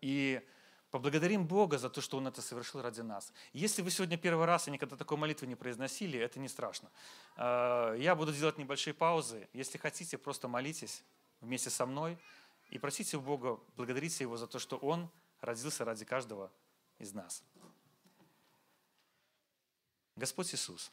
И 0.00 0.44
Поблагодарим 0.92 1.46
Бога 1.46 1.78
за 1.78 1.88
то, 1.88 2.02
что 2.02 2.18
Он 2.18 2.26
это 2.26 2.42
совершил 2.42 2.82
ради 2.82 3.00
нас. 3.00 3.32
Если 3.54 3.80
вы 3.80 3.90
сегодня 3.90 4.18
первый 4.18 4.44
раз 4.44 4.68
и 4.68 4.70
никогда 4.70 4.94
такой 4.94 5.16
молитвы 5.16 5.46
не 5.46 5.54
произносили, 5.54 6.18
это 6.18 6.38
не 6.38 6.48
страшно. 6.48 6.90
Э, 7.38 7.96
я 7.98 8.14
буду 8.14 8.30
делать 8.30 8.58
небольшие 8.58 8.92
паузы. 8.92 9.48
Если 9.54 9.78
хотите, 9.78 10.18
просто 10.18 10.48
молитесь 10.48 11.02
вместе 11.40 11.70
со 11.70 11.86
мной 11.86 12.18
и 12.68 12.78
просите 12.78 13.16
у 13.16 13.22
Бога, 13.22 13.58
благодарите 13.74 14.22
Его 14.24 14.36
за 14.36 14.46
то, 14.46 14.58
что 14.58 14.76
Он 14.76 15.08
родился 15.40 15.86
ради 15.86 16.04
каждого 16.04 16.52
из 16.98 17.14
нас. 17.14 17.42
Господь 20.14 20.54
Иисус, 20.54 20.92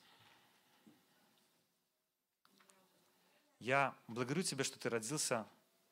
я 3.60 3.94
благодарю 4.08 4.44
Тебя, 4.44 4.64
что 4.64 4.80
Ты 4.80 4.90
родился 4.90 5.46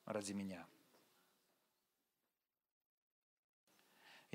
ради 0.05 0.31
меня– 0.31 0.65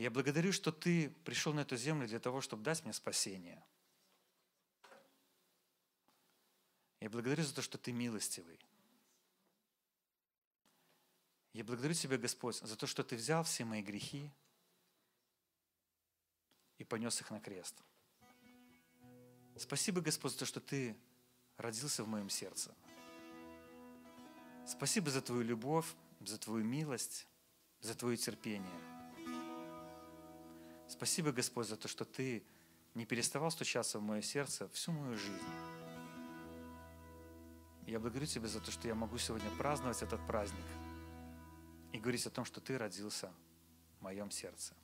Я 0.03 0.11
благодарю, 0.11 0.51
что 0.51 0.73
Ты 0.73 1.11
пришел 1.25 1.55
на 1.55 1.61
эту 1.61 1.77
землю 1.77 2.09
для 2.09 2.19
того, 2.19 2.41
чтобы 2.41 2.65
дать 2.65 2.83
мне 2.83 2.93
спасение. 2.93 3.65
Я 6.99 7.09
благодарю 7.09 7.45
за 7.45 7.55
то, 7.55 7.62
что 7.62 7.79
Ты 7.79 7.93
милостивый. 7.93 8.59
Я 11.53 11.62
благодарю 11.62 11.95
Тебя, 11.95 12.19
Господь, 12.19 12.57
за 12.57 12.77
то, 12.77 12.88
что 12.88 13.05
Ты 13.05 13.15
взял 13.15 13.45
все 13.45 13.65
мои 13.65 13.81
грехи 13.81 14.29
и 16.79 16.85
понес 16.85 17.21
их 17.21 17.31
на 17.31 17.38
крест. 17.38 17.77
Спасибо, 19.57 20.01
Господь, 20.01 20.33
за 20.33 20.38
то, 20.41 20.47
что 20.47 20.59
Ты 20.61 20.97
родился 21.59 22.03
в 22.03 22.09
моем 22.09 22.29
сердце. 22.29 22.75
Спасибо 24.67 25.12
за 25.12 25.23
Твою 25.23 25.43
любовь, 25.43 25.87
за 26.19 26.38
Твою 26.38 26.65
милость, 26.65 27.29
за 27.81 27.95
Твое 27.95 28.17
терпение. 28.17 28.91
Спасибо, 31.03 31.33
Господь, 31.33 31.67
за 31.67 31.77
то, 31.77 31.88
что 31.88 32.05
Ты 32.05 32.45
не 32.95 33.05
переставал 33.05 33.51
стучаться 33.51 33.99
в 33.99 34.03
мое 34.03 34.23
сердце 34.23 34.69
всю 34.69 34.93
мою 34.93 35.17
жизнь. 35.17 35.51
Я 37.88 37.99
благодарю 37.99 38.27
Тебя 38.27 38.47
за 38.47 38.61
то, 38.61 38.71
что 38.71 38.87
я 38.87 38.95
могу 38.95 39.19
сегодня 39.19 39.51
праздновать 39.59 40.01
этот 40.01 40.25
праздник 40.29 40.65
и 41.93 41.99
говорить 41.99 42.25
о 42.29 42.31
том, 42.31 42.45
что 42.45 42.61
Ты 42.61 42.79
родился 42.79 43.33
в 43.99 44.05
моем 44.05 44.31
сердце. 44.31 44.75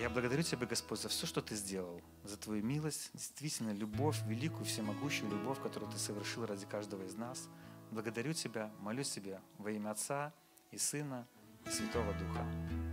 Я 0.00 0.08
благодарю 0.10 0.44
Тебя, 0.44 0.64
Господь, 0.64 1.00
за 1.00 1.08
все, 1.08 1.26
что 1.26 1.42
Ты 1.42 1.56
сделал, 1.56 2.00
за 2.22 2.36
Твою 2.36 2.62
милость, 2.62 3.10
действительно 3.14 3.72
любовь, 3.72 4.22
великую, 4.28 4.64
всемогущую 4.64 5.28
любовь, 5.28 5.60
которую 5.60 5.90
Ты 5.90 5.98
совершил 5.98 6.46
ради 6.46 6.66
каждого 6.66 7.02
из 7.02 7.16
нас. 7.16 7.48
Благодарю 7.90 8.32
Тебя, 8.32 8.72
молюсь 8.78 9.10
Тебя 9.10 9.42
во 9.58 9.72
имя 9.72 9.90
Отца 9.90 10.32
и 10.70 10.78
Сына 10.78 11.26
и 11.66 11.70
Святого 11.70 12.12
Духа. 12.12 12.85